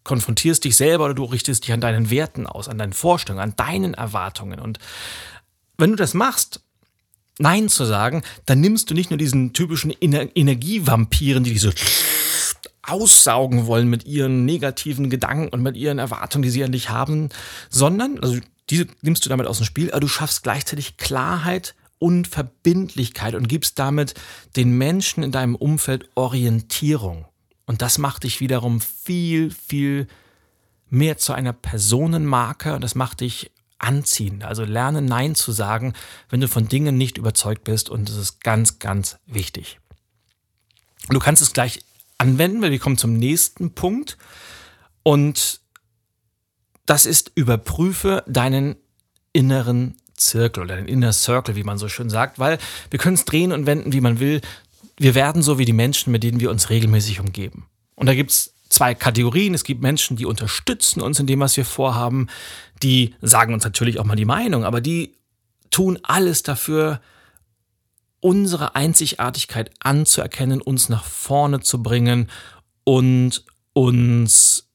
konfrontierst 0.04 0.64
dich 0.64 0.76
selber 0.76 1.04
oder 1.04 1.14
du 1.14 1.24
richtest 1.24 1.64
dich 1.64 1.72
an 1.72 1.80
deinen 1.80 2.10
Werten 2.10 2.46
aus, 2.46 2.68
an 2.68 2.78
deinen 2.78 2.92
Vorstellungen, 2.92 3.42
an 3.42 3.56
deinen 3.56 3.94
Erwartungen. 3.94 4.58
Und 4.58 4.78
wenn 5.76 5.90
du 5.90 5.96
das 5.96 6.14
machst, 6.14 6.62
Nein 7.38 7.70
zu 7.70 7.86
sagen, 7.86 8.22
dann 8.44 8.60
nimmst 8.60 8.90
du 8.90 8.94
nicht 8.94 9.10
nur 9.10 9.16
diesen 9.16 9.54
typischen 9.54 9.90
Ener 9.98 10.28
Energievampiren, 10.34 11.42
die 11.42 11.54
dich 11.54 11.62
so 11.62 11.70
aussaugen 12.82 13.66
wollen 13.66 13.88
mit 13.88 14.04
ihren 14.04 14.44
negativen 14.44 15.08
Gedanken 15.10 15.48
und 15.48 15.62
mit 15.62 15.76
ihren 15.76 15.98
Erwartungen, 15.98 16.42
die 16.42 16.50
sie 16.50 16.64
an 16.64 16.72
dich 16.72 16.90
haben, 16.90 17.30
sondern, 17.70 18.18
also 18.20 18.38
diese 18.68 18.86
nimmst 19.00 19.24
du 19.24 19.30
damit 19.30 19.46
aus 19.46 19.58
dem 19.58 19.64
Spiel, 19.64 19.90
aber 19.90 20.00
du 20.00 20.08
schaffst 20.08 20.42
gleichzeitig 20.42 20.96
Klarheit 20.96 21.74
und 22.00 22.26
Verbindlichkeit 22.26 23.36
und 23.36 23.48
gibst 23.48 23.78
damit 23.78 24.14
den 24.56 24.76
Menschen 24.76 25.22
in 25.22 25.30
deinem 25.30 25.54
Umfeld 25.54 26.08
Orientierung. 26.16 27.26
Und 27.66 27.82
das 27.82 27.98
macht 27.98 28.24
dich 28.24 28.40
wiederum 28.40 28.80
viel, 28.80 29.52
viel 29.52 30.08
mehr 30.88 31.18
zu 31.18 31.34
einer 31.34 31.52
Personenmarke 31.52 32.74
und 32.74 32.82
das 32.82 32.96
macht 32.96 33.20
dich 33.20 33.52
anziehen. 33.78 34.42
Also 34.42 34.64
lerne 34.64 35.02
Nein 35.02 35.34
zu 35.34 35.52
sagen, 35.52 35.92
wenn 36.30 36.40
du 36.40 36.48
von 36.48 36.68
Dingen 36.68 36.96
nicht 36.96 37.18
überzeugt 37.18 37.64
bist 37.64 37.90
und 37.90 38.08
das 38.08 38.16
ist 38.16 38.42
ganz, 38.42 38.78
ganz 38.78 39.18
wichtig. 39.26 39.78
Du 41.10 41.18
kannst 41.18 41.42
es 41.42 41.52
gleich 41.52 41.80
anwenden, 42.18 42.62
weil 42.62 42.72
wir 42.72 42.78
kommen 42.78 42.98
zum 42.98 43.12
nächsten 43.12 43.74
Punkt 43.74 44.18
und 45.02 45.60
das 46.86 47.06
ist 47.06 47.30
überprüfe 47.34 48.24
deinen 48.26 48.76
inneren 49.32 49.96
Zirkel 50.20 50.62
oder 50.62 50.76
den 50.76 50.86
Inner 50.86 51.12
Circle, 51.12 51.56
wie 51.56 51.64
man 51.64 51.78
so 51.78 51.88
schön 51.88 52.10
sagt, 52.10 52.38
weil 52.38 52.58
wir 52.90 52.98
können 52.98 53.14
es 53.14 53.24
drehen 53.24 53.52
und 53.52 53.66
wenden, 53.66 53.92
wie 53.92 54.00
man 54.00 54.20
will. 54.20 54.40
Wir 54.96 55.14
werden 55.14 55.42
so 55.42 55.58
wie 55.58 55.64
die 55.64 55.72
Menschen, 55.72 56.12
mit 56.12 56.22
denen 56.22 56.40
wir 56.40 56.50
uns 56.50 56.70
regelmäßig 56.70 57.20
umgeben. 57.20 57.66
Und 57.94 58.06
da 58.06 58.14
gibt 58.14 58.30
es 58.30 58.54
zwei 58.68 58.94
Kategorien. 58.94 59.54
Es 59.54 59.64
gibt 59.64 59.82
Menschen, 59.82 60.16
die 60.16 60.26
unterstützen 60.26 61.00
uns 61.00 61.18
in 61.18 61.26
dem, 61.26 61.40
was 61.40 61.56
wir 61.56 61.64
vorhaben. 61.64 62.28
Die 62.82 63.14
sagen 63.20 63.52
uns 63.52 63.64
natürlich 63.64 63.98
auch 63.98 64.04
mal 64.04 64.16
die 64.16 64.24
Meinung, 64.24 64.64
aber 64.64 64.80
die 64.80 65.14
tun 65.70 65.98
alles 66.02 66.42
dafür, 66.42 67.00
unsere 68.20 68.74
Einzigartigkeit 68.76 69.70
anzuerkennen, 69.80 70.60
uns 70.60 70.88
nach 70.88 71.04
vorne 71.04 71.60
zu 71.60 71.82
bringen 71.82 72.28
und 72.84 73.44
uns 73.72 74.68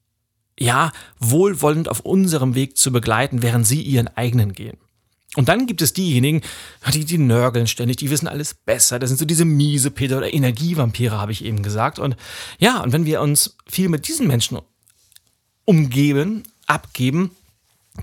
ja 0.58 0.92
wohlwollend 1.18 1.88
auf 1.88 2.00
unserem 2.00 2.54
Weg 2.54 2.76
zu 2.76 2.90
begleiten, 2.92 3.42
während 3.42 3.66
sie 3.66 3.82
ihren 3.82 4.08
eigenen 4.08 4.52
gehen. 4.52 4.78
Und 5.34 5.48
dann 5.48 5.66
gibt 5.66 5.82
es 5.82 5.92
diejenigen, 5.92 6.40
die, 6.92 7.04
die 7.04 7.18
nörgeln 7.18 7.66
ständig, 7.66 7.98
die 7.98 8.10
wissen 8.10 8.28
alles 8.28 8.54
besser. 8.54 8.98
Das 8.98 9.10
sind 9.10 9.18
so 9.18 9.24
diese 9.24 9.44
miese 9.44 9.90
Peter 9.90 10.18
oder 10.18 10.32
Energievampire, 10.32 11.18
habe 11.18 11.32
ich 11.32 11.44
eben 11.44 11.62
gesagt. 11.62 11.98
Und 11.98 12.16
ja, 12.58 12.80
und 12.82 12.92
wenn 12.92 13.04
wir 13.04 13.20
uns 13.20 13.56
viel 13.68 13.88
mit 13.88 14.08
diesen 14.08 14.26
Menschen 14.26 14.58
umgeben, 15.64 16.44
abgeben, 16.66 17.32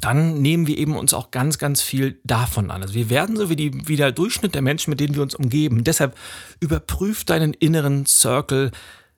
dann 0.01 0.41
nehmen 0.41 0.67
wir 0.67 0.77
eben 0.77 0.95
uns 0.95 1.13
auch 1.13 1.31
ganz, 1.31 1.57
ganz 1.57 1.81
viel 1.81 2.19
davon 2.23 2.71
an. 2.71 2.81
Also 2.81 2.93
wir 2.93 3.09
werden 3.09 3.36
so 3.36 3.49
wie, 3.49 3.55
die, 3.55 3.88
wie 3.88 3.95
der 3.95 4.12
Durchschnitt 4.12 4.55
der 4.55 4.62
Menschen, 4.62 4.89
mit 4.89 4.99
denen 4.99 5.15
wir 5.15 5.21
uns 5.21 5.36
umgeben. 5.36 5.83
Deshalb 5.83 6.17
überprüf 6.59 7.23
deinen 7.25 7.53
inneren 7.53 8.05
Circle, 8.05 8.71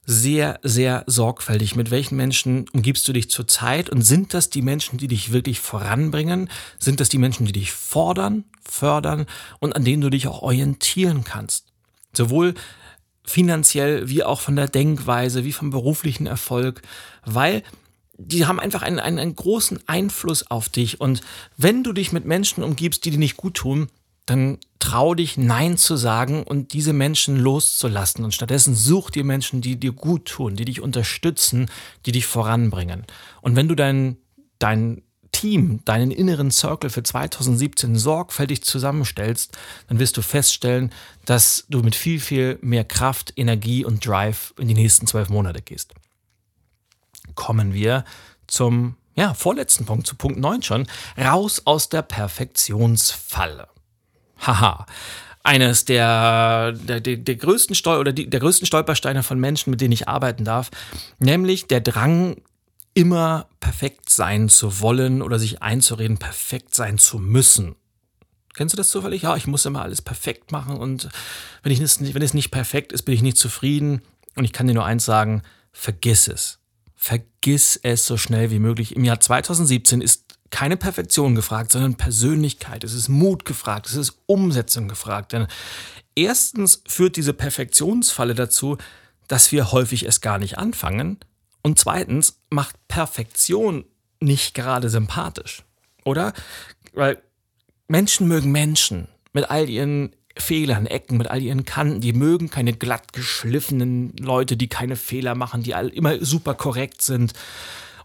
sehr, 0.06 0.60
sehr 0.64 1.04
sorgfältig. 1.08 1.76
Mit 1.76 1.92
welchen 1.92 2.16
Menschen 2.16 2.68
umgibst 2.74 3.08
du 3.08 3.14
dich 3.14 3.30
zurzeit? 3.30 3.90
Und 3.90 4.02
sind 4.04 4.34
das 4.34 4.50
die 4.50 4.62
Menschen, 4.62 4.98
die 4.98 5.08
dich 5.08 5.32
wirklich 5.32 5.60
voranbringen? 5.60 6.50
Sind 6.80 7.00
das 7.00 7.10
die 7.10 7.18
Menschen, 7.18 7.46
die 7.46 7.52
dich 7.52 7.72
fordern, 7.72 8.46
fördern 8.64 9.26
und 9.60 9.76
an 9.76 9.84
denen 9.84 10.02
du 10.02 10.10
dich 10.10 10.28
auch 10.28 10.42
orientieren 10.42 11.24
kannst? 11.24 11.68
Sowohl 12.14 12.54
finanziell 13.26 14.08
wie 14.08 14.24
auch 14.24 14.40
von 14.40 14.56
der 14.56 14.68
Denkweise, 14.68 15.44
wie 15.44 15.52
vom 15.52 15.72
beruflichen 15.72 16.28
Erfolg, 16.28 16.82
weil 17.26 17.64
die 18.18 18.46
haben 18.46 18.60
einfach 18.60 18.82
einen, 18.82 19.00
einen, 19.00 19.20
einen 19.20 19.36
großen 19.36 19.80
Einfluss 19.88 20.50
auf 20.50 20.70
dich. 20.70 21.02
Und 21.02 21.22
wenn 21.58 21.84
du 21.84 21.92
dich 21.92 22.12
mit 22.12 22.26
Menschen 22.26 22.64
umgibst, 22.64 23.04
die 23.04 23.12
dir 23.12 23.18
nicht 23.18 23.38
gut 23.38 23.56
tun, 23.56 23.90
dann 24.26 24.58
trau 24.80 25.14
dich 25.16 25.38
Nein 25.38 25.78
zu 25.78 25.98
sagen 25.98 26.44
und 26.44 26.74
diese 26.74 26.94
Menschen 26.94 27.38
loszulassen. 27.38 28.24
Und 28.24 28.34
stattdessen 28.34 28.76
such 28.76 29.10
dir 29.10 29.24
Menschen, 29.24 29.62
die 29.62 29.80
dir 29.80 29.92
gut 29.92 30.26
tun, 30.26 30.56
die 30.56 30.66
dich 30.66 30.82
unterstützen, 30.82 31.70
die 32.06 32.12
dich 32.12 32.26
voranbringen. 32.26 33.06
Und 33.42 33.56
wenn 33.56 33.68
du 33.68 33.76
dein, 33.76 34.18
dein 34.60 35.02
Team, 35.32 35.82
deinen 35.86 36.12
inneren 36.12 36.50
Circle 36.50 36.90
für 36.90 37.04
2017 37.04 37.96
sorgfältig 37.98 38.64
zusammenstellst, 38.64 39.58
dann 39.88 40.00
wirst 40.00 40.18
du 40.18 40.22
feststellen, 40.22 40.92
dass 41.26 41.66
du 41.70 41.82
mit 41.82 41.96
viel, 41.96 42.20
viel 42.20 42.58
mehr 42.62 42.86
Kraft, 42.86 43.34
Energie 43.36 43.84
und 43.84 44.06
Drive 44.06 44.54
in 44.58 44.68
die 44.68 44.74
nächsten 44.74 45.08
zwölf 45.08 45.30
Monate 45.30 45.62
gehst. 45.62 45.94
Kommen 47.36 47.74
wir 47.74 48.06
zum 48.48 48.96
ja, 49.16 49.34
vorletzten 49.34 49.86
Punkt, 49.86 50.08
zu 50.08 50.16
Punkt 50.16 50.40
9 50.40 50.62
schon, 50.62 50.88
raus 51.18 51.62
aus 51.66 51.90
der 51.90 52.02
Perfektionsfalle. 52.02 53.68
Haha. 54.40 54.86
Eines 55.44 55.86
der, 55.86 56.72
der, 56.72 57.00
der, 57.00 57.36
größten 57.36 57.76
Stol 57.76 58.00
oder 58.00 58.12
die, 58.12 58.30
der 58.30 58.40
größten 58.40 58.66
Stolpersteine 58.66 59.22
von 59.22 59.40
Menschen, 59.40 59.70
mit 59.70 59.80
denen 59.80 59.92
ich 59.92 60.08
arbeiten 60.08 60.44
darf, 60.44 60.72
nämlich 61.20 61.68
der 61.68 61.82
Drang, 61.82 62.38
immer 62.96 63.48
perfekt 63.60 64.10
sein 64.10 64.50
zu 64.50 64.80
wollen 64.80 65.22
oder 65.22 65.38
sich 65.38 65.62
einzureden, 65.62 66.18
perfekt 66.18 66.74
sein 66.74 66.98
zu 66.98 67.20
müssen. 67.20 67.76
Kennst 68.56 68.74
du 68.74 68.78
das 68.78 68.90
zufällig? 68.90 69.24
Ja, 69.24 69.36
ich 69.36 69.48
muss 69.48 69.66
immer 69.66 69.82
alles 69.82 70.02
perfekt 70.02 70.52
machen 70.52 70.78
und 70.78 71.10
wenn, 71.62 71.74
ich 71.74 71.82
es, 71.82 72.02
wenn 72.02 72.22
es 72.22 72.34
nicht 72.34 72.52
perfekt 72.52 72.94
ist, 72.94 73.04
bin 73.04 73.14
ich 73.14 73.22
nicht 73.22 73.38
zufrieden. 73.38 74.02
Und 74.36 74.46
ich 74.46 74.54
kann 74.54 74.68
dir 74.68 74.74
nur 74.74 74.86
eins 74.86 75.06
sagen, 75.06 75.44
vergiss 75.74 76.30
es. 76.30 76.60
Vergiss 76.96 77.78
es 77.84 78.06
so 78.06 78.16
schnell 78.16 78.50
wie 78.50 78.60
möglich. 78.60 78.96
Im 78.96 79.04
Jahr 79.04 79.20
2017 79.20 80.00
ist 80.00 80.25
keine 80.52 80.78
Perfektion 80.78 81.36
gefragt, 81.36 81.72
sondern 81.72 81.96
Persönlichkeit. 81.96 82.84
Es 82.84 82.94
ist 82.94 83.10
Mut 83.10 83.46
gefragt, 83.46 83.88
es 83.88 83.96
ist 83.96 84.20
Umsetzung 84.26 84.88
gefragt. 84.88 85.34
Denn 85.34 85.48
erstens 86.16 86.82
führt 86.88 87.16
diese 87.16 87.34
Perfektionsfalle 87.34 88.36
dazu, 88.36 88.78
dass 89.28 89.52
wir 89.52 89.72
häufig 89.72 90.04
es 90.04 90.22
gar 90.22 90.38
nicht 90.38 90.58
anfangen. 90.58 91.18
Und 91.62 91.80
zweitens 91.80 92.40
macht 92.50 92.76
Perfektion 92.88 93.86
nicht 94.20 94.54
gerade 94.54 94.90
sympathisch. 94.90 95.64
Oder? 96.04 96.34
Weil 96.94 97.22
Menschen 97.88 98.28
mögen 98.28 98.52
Menschen 98.52 99.08
mit 99.34 99.50
all 99.50 99.70
ihren 99.70 100.16
Fehlern, 100.38 100.86
Ecken, 100.86 101.18
mit 101.18 101.28
all 101.28 101.42
ihren 101.42 101.66
Kanten. 101.66 102.02
Die 102.02 102.14
mögen 102.14 102.50
keine 102.50 102.74
glatt 102.74 103.14
geschliffenen 103.14 104.16
Leute, 104.18 104.58
die 104.58 104.68
keine 104.68 104.96
Fehler 104.96 105.34
machen, 105.34 105.64
die 105.64 105.72
immer 105.72 106.24
super 106.24 106.54
korrekt 106.54 107.02
sind. 107.02 107.34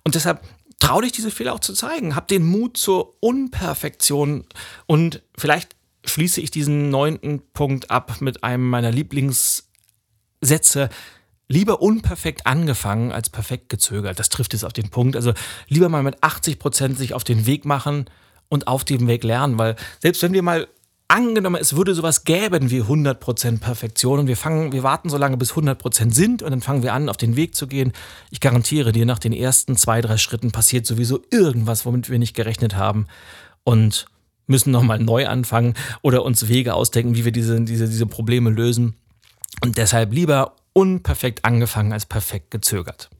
Und 0.04 0.14
deshalb 0.14 0.42
trau 0.80 1.00
dich, 1.00 1.12
diese 1.12 1.30
Fehler 1.30 1.54
auch 1.54 1.60
zu 1.60 1.72
zeigen. 1.72 2.16
Hab 2.16 2.26
den 2.26 2.44
Mut 2.44 2.76
zur 2.76 3.14
Unperfektion. 3.20 4.44
Und 4.86 5.22
vielleicht 5.38 5.76
schließe 6.04 6.40
ich 6.40 6.50
diesen 6.50 6.90
neunten 6.90 7.40
Punkt 7.52 7.90
ab 7.90 8.20
mit 8.20 8.42
einem 8.42 8.68
meiner 8.68 8.90
Lieblingssätze. 8.90 10.88
Lieber 11.46 11.80
unperfekt 11.82 12.46
angefangen 12.46 13.12
als 13.12 13.30
perfekt 13.30 13.68
gezögert. 13.68 14.18
Das 14.18 14.28
trifft 14.28 14.54
es 14.54 14.64
auf 14.64 14.72
den 14.72 14.90
Punkt. 14.90 15.14
Also 15.16 15.32
lieber 15.68 15.88
mal 15.88 16.02
mit 16.02 16.22
80 16.22 16.58
Prozent 16.58 16.98
sich 16.98 17.14
auf 17.14 17.24
den 17.24 17.46
Weg 17.46 17.64
machen 17.64 18.06
und 18.48 18.66
auf 18.66 18.84
dem 18.84 19.06
Weg 19.06 19.24
lernen, 19.24 19.58
weil 19.58 19.76
selbst 20.00 20.22
wenn 20.22 20.32
wir 20.32 20.42
mal 20.42 20.68
angenommen, 21.10 21.60
es 21.60 21.76
würde 21.76 21.94
sowas 21.94 22.24
gäben 22.24 22.70
wie 22.70 22.82
100% 22.82 23.60
Perfektion 23.60 24.20
und 24.20 24.26
wir 24.28 24.36
fangen, 24.36 24.72
wir 24.72 24.82
warten 24.82 25.10
so 25.10 25.16
lange 25.16 25.36
bis 25.36 25.52
100% 25.52 26.12
sind 26.12 26.42
und 26.42 26.50
dann 26.50 26.62
fangen 26.62 26.82
wir 26.82 26.94
an, 26.94 27.08
auf 27.08 27.16
den 27.16 27.36
Weg 27.36 27.54
zu 27.54 27.66
gehen. 27.66 27.92
Ich 28.30 28.40
garantiere 28.40 28.92
dir, 28.92 29.04
nach 29.06 29.18
den 29.18 29.32
ersten 29.32 29.76
zwei, 29.76 30.00
drei 30.00 30.16
Schritten 30.16 30.52
passiert 30.52 30.86
sowieso 30.86 31.20
irgendwas, 31.30 31.84
womit 31.84 32.10
wir 32.10 32.18
nicht 32.18 32.34
gerechnet 32.34 32.76
haben 32.76 33.06
und 33.64 34.06
müssen 34.46 34.70
nochmal 34.70 34.98
neu 34.98 35.26
anfangen 35.26 35.74
oder 36.02 36.24
uns 36.24 36.48
Wege 36.48 36.74
ausdenken, 36.74 37.14
wie 37.14 37.24
wir 37.24 37.32
diese, 37.32 37.60
diese, 37.60 37.88
diese 37.88 38.06
Probleme 38.06 38.50
lösen. 38.50 38.94
Und 39.62 39.78
deshalb 39.78 40.12
lieber 40.12 40.56
unperfekt 40.72 41.44
angefangen 41.44 41.92
als 41.92 42.06
perfekt 42.06 42.50
gezögert. 42.50 43.10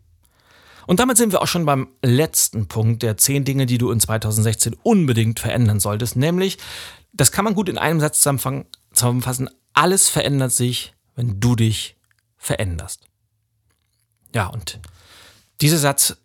Und 0.87 0.99
damit 0.99 1.19
sind 1.19 1.33
wir 1.33 1.43
auch 1.43 1.47
schon 1.47 1.67
beim 1.67 1.89
letzten 2.03 2.67
Punkt 2.67 3.03
der 3.03 3.17
zehn 3.17 3.45
Dinge, 3.45 3.67
die 3.67 3.79
du 3.79 3.91
in 3.91 4.01
2016 4.01 4.77
unbedingt 4.83 5.39
verändern 5.39 5.79
solltest, 5.79 6.17
nämlich 6.17 6.59
das 7.13 7.33
kann 7.33 7.45
man 7.45 7.55
gut 7.55 7.69
in 7.69 7.79
einem 7.79 8.01
Satz 8.01 8.21
zusammenfassen. 8.21 9.51
Alles 9.73 10.09
verändert 10.09 10.53
sich, 10.53 10.95
wenn 11.15 11.41
du 11.41 11.57
dich 11.57 11.97
veränderst. 12.37 13.09
Ja, 14.35 14.47
und 14.47 14.81
dieser 15.61 15.79
Satz 15.79 16.17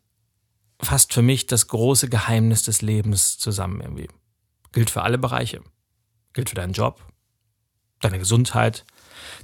fasst 0.81 1.13
für 1.13 1.21
mich 1.21 1.47
das 1.47 1.67
große 1.67 2.09
Geheimnis 2.09 2.63
des 2.63 2.81
Lebens 2.81 3.37
zusammen 3.37 3.81
irgendwie. 3.81 4.07
Gilt 4.71 4.89
für 4.89 5.01
alle 5.03 5.17
Bereiche. 5.17 5.61
Gilt 6.33 6.49
für 6.49 6.55
deinen 6.55 6.73
Job, 6.73 7.01
deine 8.01 8.19
Gesundheit, 8.19 8.85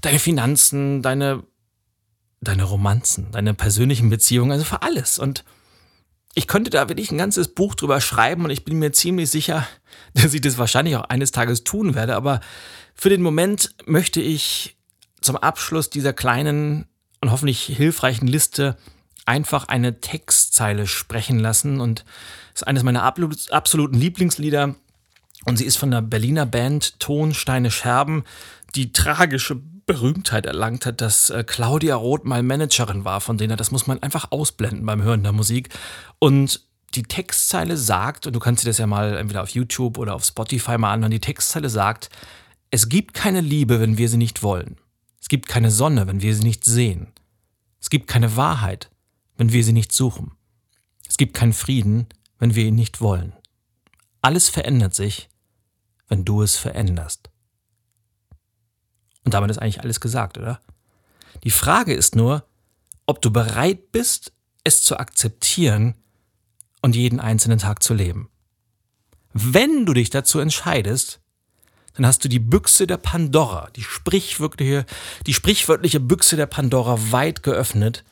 deine 0.02 0.20
Finanzen, 0.20 1.02
deine, 1.02 1.44
deine 2.42 2.64
Romanzen, 2.64 3.32
deine 3.32 3.54
persönlichen 3.54 4.10
Beziehungen, 4.10 4.52
also 4.52 4.66
für 4.66 4.82
alles. 4.82 5.18
Und 5.18 5.46
ich 6.34 6.48
könnte 6.48 6.70
da 6.70 6.88
wirklich 6.88 7.12
ein 7.12 7.18
ganzes 7.18 7.50
Buch 7.50 7.76
drüber 7.76 8.00
schreiben 8.00 8.46
und 8.46 8.52
ich 8.52 8.64
bin 8.64 8.80
mir 8.80 8.92
ziemlich 8.92 9.30
sicher, 9.30 9.68
dass 10.14 10.34
ich 10.34 10.42
das 10.42 10.58
wahrscheinlich 10.58 10.96
auch 10.96 11.10
eines 11.10 11.32
Tages 11.32 11.64
tun 11.64 11.96
werde. 11.96 12.16
Aber 12.16 12.40
für 12.96 13.10
den 13.10 13.22
Moment 13.22 13.74
möchte 13.86 14.22
ich 14.22 14.78
zum 15.22 15.38
Abschluss 15.38 15.90
dieser 15.90 16.14
kleinen 16.14 16.88
und 17.22 17.32
hoffentlich 17.32 17.64
hilfreichen 17.64 18.28
Liste 18.28 18.78
einfach 19.26 19.68
eine 19.68 20.02
Textzeile 20.02 20.88
sprechen 20.88 21.40
lassen. 21.40 21.80
Und 21.80 22.06
ist 22.54 22.68
eines 22.68 22.84
meiner 22.84 23.04
absoluten 23.04 23.98
Lieblingslieder. 23.98 24.76
Und 25.46 25.58
sie 25.58 25.66
ist 25.66 25.78
von 25.78 25.92
der 25.92 26.02
Berliner 26.02 26.46
Band 26.46 27.00
Tonsteine 27.00 27.72
Scherben, 27.72 28.24
die 28.76 28.94
tragische 28.94 29.62
Berühmtheit 29.86 30.46
erlangt 30.46 30.86
hat, 30.86 31.02
dass 31.02 31.30
äh, 31.30 31.44
Claudia 31.44 31.96
Roth 31.96 32.26
mal 32.26 32.44
Managerin 32.44 33.06
war 33.06 33.22
von 33.22 33.38
denen. 33.38 33.58
Das 33.58 33.72
muss 33.72 33.88
man 33.88 34.02
einfach 34.02 34.32
ausblenden 34.32 34.86
beim 34.86 35.02
Hören 35.02 35.24
der 35.24 35.32
Musik. 35.32 35.70
Und 36.20 36.62
die 36.94 37.04
Textzeile 37.04 37.78
sagt, 37.78 38.28
und 38.28 38.34
du 38.34 38.40
kannst 38.40 38.64
dir 38.64 38.70
das 38.70 38.78
ja 38.78 38.88
mal 38.88 39.18
entweder 39.18 39.44
auf 39.44 39.50
YouTube 39.50 39.98
oder 39.98 40.14
auf 40.16 40.26
Spotify 40.26 40.78
mal 40.78 40.94
anhören, 40.94 41.12
die 41.12 41.20
Textzeile 41.20 41.70
sagt, 41.70 42.10
es 42.70 42.90
gibt 42.90 43.14
keine 43.14 43.42
Liebe, 43.42 43.80
wenn 43.80 43.98
wir 43.98 44.10
sie 44.10 44.18
nicht 44.18 44.44
wollen. 44.44 44.78
Es 45.20 45.30
gibt 45.30 45.48
keine 45.48 45.72
Sonne, 45.72 46.08
wenn 46.08 46.22
wir 46.22 46.36
sie 46.36 46.44
nicht 46.44 46.66
sehen. 46.66 47.08
Es 47.80 47.90
gibt 47.90 48.08
keine 48.08 48.36
Wahrheit, 48.36 48.90
wenn 49.38 49.52
wir 49.52 49.64
sie 49.64 49.74
nicht 49.74 49.92
suchen. 49.92 50.32
Es 51.08 51.18
gibt 51.18 51.34
keinen 51.34 51.54
Frieden, 51.54 52.08
wenn 52.40 52.56
wir 52.56 52.66
ihn 52.66 52.76
nicht 52.76 53.02
wollen. 53.02 53.34
Alles 54.22 54.50
verändert 54.50 54.94
sich, 54.94 55.30
wenn 56.08 56.26
du 56.26 56.42
es 56.42 56.58
veränderst. 56.58 57.31
Und 59.24 59.34
damit 59.34 59.52
ist 59.52 59.58
eigentlich 59.58 59.82
alles 59.82 60.00
gesagt, 60.00 60.38
oder? 60.38 60.60
Die 61.44 61.52
Frage 61.52 61.94
ist 61.94 62.16
nur, 62.16 62.44
ob 63.06 63.22
du 63.22 63.32
bereit 63.32 63.92
bist, 63.92 64.32
es 64.64 64.84
zu 64.84 64.98
akzeptieren 64.98 65.96
und 66.82 66.96
jeden 66.96 67.20
einzelnen 67.20 67.60
Tag 67.60 67.84
zu 67.84 67.94
leben. 67.94 68.30
Wenn 69.34 69.86
du 69.86 69.94
dich 69.94 70.10
dazu 70.10 70.40
entscheidest, 70.40 71.20
dann 71.94 72.06
hast 72.06 72.24
du 72.24 72.30
die 72.30 72.40
Büchse 72.40 72.88
der 72.88 72.98
Pandora, 72.98 73.70
die 73.76 73.84
sprichwörtliche, 73.84 74.86
die 75.28 75.34
sprichwörtliche 75.34 76.00
Büchse 76.00 76.36
der 76.36 76.46
Pandora 76.46 76.98
weit 77.12 77.44
geöffnet. 77.44 78.04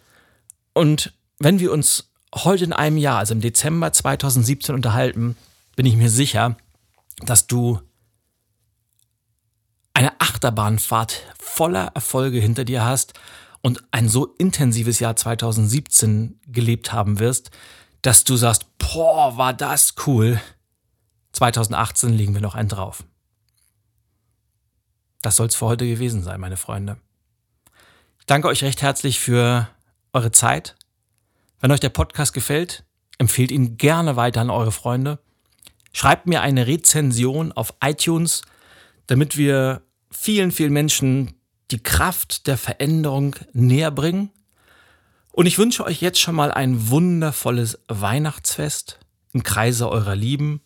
Und 0.73 1.13
wenn 1.39 1.59
wir 1.59 1.71
uns 1.71 2.11
heute 2.35 2.65
in 2.65 2.73
einem 2.73 2.97
Jahr, 2.97 3.19
also 3.19 3.33
im 3.33 3.41
Dezember 3.41 3.91
2017 3.91 4.75
unterhalten, 4.75 5.35
bin 5.75 5.85
ich 5.85 5.95
mir 5.95 6.09
sicher, 6.09 6.57
dass 7.21 7.47
du 7.47 7.79
Achterbahnfahrt 10.39 11.21
voller 11.38 11.91
Erfolge 11.95 12.39
hinter 12.39 12.63
dir 12.63 12.86
hast 12.86 13.13
und 13.62 13.84
ein 13.91 14.08
so 14.08 14.25
intensives 14.38 15.02
Jahr 15.02 15.17
2017 15.17 16.39
gelebt 16.47 16.93
haben 16.93 17.19
wirst, 17.19 17.52
dass 18.04 18.23
du 18.23 18.38
sagst, 18.38 18.65
boah, 18.78 19.36
war 19.36 19.54
das 19.54 19.95
cool. 20.08 20.39
2018 21.34 22.13
liegen 22.13 22.34
wir 22.36 22.41
noch 22.41 22.56
einen 22.56 22.69
drauf. 22.69 23.04
Das 25.21 25.36
soll 25.36 25.47
es 25.47 25.56
für 25.56 25.65
heute 25.65 25.86
gewesen 25.86 26.23
sein, 26.23 26.39
meine 26.39 26.56
Freunde. 26.56 26.95
Ich 28.19 28.25
danke 28.25 28.47
euch 28.47 28.63
recht 28.63 28.82
herzlich 28.82 29.19
für 29.19 29.67
eure 30.13 30.32
Zeit. 30.32 30.78
Wenn 31.60 31.71
euch 31.71 31.82
der 31.82 31.89
Podcast 31.89 32.34
gefällt, 32.34 32.86
empfehlt 33.17 33.52
ihn 33.52 33.75
gerne 33.75 34.15
weiter 34.15 34.39
an 34.39 34.49
eure 34.49 34.71
Freunde. 34.71 35.19
Schreibt 35.91 36.28
mir 36.28 36.41
eine 36.41 36.65
Rezension 36.65 37.52
auf 37.52 37.73
iTunes, 37.82 38.43
damit 39.08 39.36
wir 39.36 39.82
vielen, 40.11 40.51
vielen 40.51 40.73
Menschen 40.73 41.33
die 41.71 41.81
Kraft 41.81 42.47
der 42.47 42.57
Veränderung 42.57 43.35
näher 43.53 43.91
bringen. 43.91 44.31
Und 45.31 45.45
ich 45.45 45.57
wünsche 45.57 45.85
euch 45.85 46.01
jetzt 46.01 46.19
schon 46.19 46.35
mal 46.35 46.51
ein 46.51 46.89
wundervolles 46.89 47.79
Weihnachtsfest 47.87 48.99
im 49.33 49.43
Kreise 49.43 49.89
eurer 49.89 50.15
Lieben. 50.15 50.61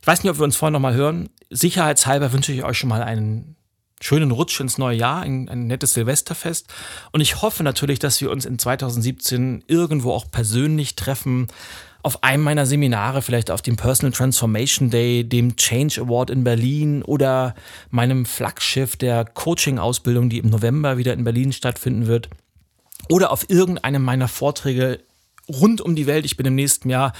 Ich 0.00 0.06
weiß 0.06 0.22
nicht, 0.22 0.30
ob 0.30 0.38
wir 0.38 0.44
uns 0.44 0.56
vorher 0.56 0.72
noch 0.72 0.80
mal 0.80 0.94
hören. 0.94 1.28
Sicherheitshalber 1.50 2.32
wünsche 2.32 2.52
ich 2.52 2.64
euch 2.64 2.78
schon 2.78 2.88
mal 2.88 3.02
einen 3.02 3.56
schönen 4.00 4.30
Rutsch 4.30 4.58
ins 4.60 4.78
neue 4.78 4.96
Jahr, 4.96 5.20
ein, 5.20 5.48
ein, 5.48 5.66
nettes 5.66 5.92
Silvesterfest. 5.92 6.68
Und 7.12 7.20
ich 7.20 7.42
hoffe 7.42 7.62
natürlich, 7.62 7.98
dass 7.98 8.20
wir 8.20 8.30
uns 8.30 8.46
in 8.46 8.58
2017 8.58 9.64
irgendwo 9.66 10.12
auch 10.12 10.30
persönlich 10.30 10.96
treffen, 10.96 11.48
auf 12.02 12.22
einem 12.22 12.42
meiner 12.42 12.66
Seminare, 12.66 13.22
vielleicht 13.22 13.50
auf 13.50 13.62
dem 13.62 13.76
Personal 13.76 14.12
Transformation 14.12 14.90
Day, 14.90 15.24
dem 15.24 15.56
Change 15.56 16.00
Award 16.00 16.30
in 16.30 16.44
Berlin 16.44 17.02
oder 17.02 17.54
meinem 17.90 18.24
Flaggschiff 18.24 18.96
der 18.96 19.24
Coaching-Ausbildung, 19.24 20.30
die 20.30 20.38
im 20.38 20.50
November 20.50 20.98
wieder 20.98 21.12
in 21.12 21.24
Berlin 21.24 21.52
stattfinden 21.52 22.06
wird. 22.06 22.28
Oder 23.08 23.32
auf 23.32 23.48
irgendeinem 23.48 24.02
meiner 24.02 24.28
Vorträge 24.28 25.00
rund 25.50 25.80
um 25.80 25.96
die 25.96 26.06
Welt. 26.06 26.24
Ich 26.24 26.36
bin 26.36 26.46
im 26.46 26.54
nächsten 26.54 26.90
Jahr, 26.90 27.12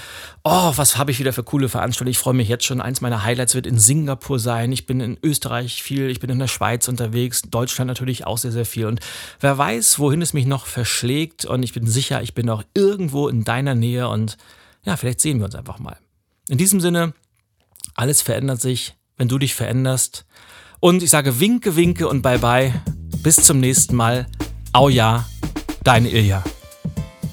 oh, 0.45 0.73
was 0.77 0.97
habe 0.97 1.11
ich 1.11 1.19
wieder 1.19 1.33
für 1.33 1.43
coole 1.43 1.69
Veranstaltungen. 1.69 2.13
Ich 2.13 2.19
freue 2.19 2.35
mich 2.35 2.49
jetzt 2.49 2.65
schon. 2.65 2.81
Eins 2.81 3.01
meiner 3.01 3.25
Highlights 3.25 3.55
wird 3.55 3.67
in 3.67 3.79
Singapur 3.79 4.39
sein. 4.39 4.73
Ich 4.73 4.87
bin 4.87 5.01
in 5.01 5.19
Österreich 5.23 5.83
viel, 5.83 6.11
ich 6.11 6.21
bin 6.21 6.31
in 6.31 6.39
der 6.39 6.49
Schweiz 6.49 6.89
unterwegs, 6.89 7.43
Deutschland 7.43 7.89
natürlich 7.89 8.27
auch 8.27 8.39
sehr, 8.39 8.53
sehr 8.53 8.67
viel. 8.67 8.87
Und 8.87 9.01
wer 9.41 9.57
weiß, 9.59 9.99
wohin 9.99 10.23
es 10.23 10.33
mich 10.33 10.47
noch 10.47 10.67
verschlägt. 10.67 11.45
Und 11.45 11.63
ich 11.63 11.73
bin 11.73 11.87
sicher, 11.87 12.23
ich 12.23 12.35
bin 12.35 12.49
auch 12.51 12.63
irgendwo 12.75 13.29
in 13.29 13.45
deiner 13.45 13.75
Nähe 13.75 14.09
und 14.09 14.37
ja, 14.85 14.97
vielleicht 14.97 15.21
sehen 15.21 15.39
wir 15.39 15.47
uns 15.47 15.55
einfach 15.55 15.79
mal. 15.79 15.97
In 16.49 16.59
diesem 16.59 16.81
Sinne, 16.81 17.15
alles 17.95 18.23
verändert 18.23 18.61
sich, 18.61 18.95
wenn 19.17 19.29
du 19.29 19.39
dich 19.39 19.55
veränderst. 19.55 20.25
Und 20.81 21.03
ich 21.03 21.11
sage 21.11 21.41
Winke, 21.41 21.77
Winke 21.77 22.09
und 22.09 22.23
Bye 22.23 22.39
Bye. 22.39 22.73
Bis 23.23 23.37
zum 23.37 23.61
nächsten 23.61 23.95
Mal. 23.95 24.27
Au 24.73 24.89
ja, 24.89 25.29
dein 25.85 26.07
Ilja. 26.07 26.43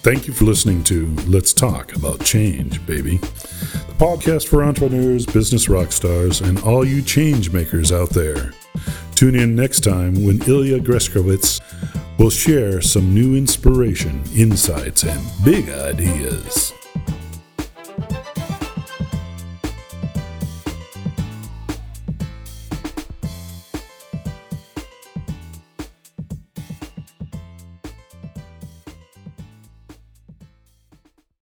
Thank 0.04 0.28
you 0.28 0.34
for 0.34 0.46
listening 0.46 0.84
to 0.86 1.08
Let's 1.28 1.54
Talk 1.54 1.94
About 1.96 2.24
Change, 2.24 2.80
baby. 2.86 3.18
The 3.18 3.94
podcast 3.98 4.48
for 4.48 4.64
entrepreneurs, 4.64 5.26
business 5.26 5.70
rock 5.70 5.92
stars, 5.92 6.42
and 6.42 6.60
all 6.64 6.86
you 6.86 7.02
change 7.02 7.52
makers 7.52 7.92
out 7.92 8.12
there. 8.12 8.54
Tune 9.16 9.36
in 9.36 9.56
next 9.56 9.84
time 9.84 10.24
when 10.24 10.40
Ilya 10.48 10.80
Greskowitz 10.80 11.60
will 12.18 12.30
share 12.30 12.82
some 12.82 13.14
new 13.14 13.36
inspiration, 13.36 14.24
insights, 14.36 15.04
and 15.04 15.22
big 15.44 15.70
ideas. 15.70 16.74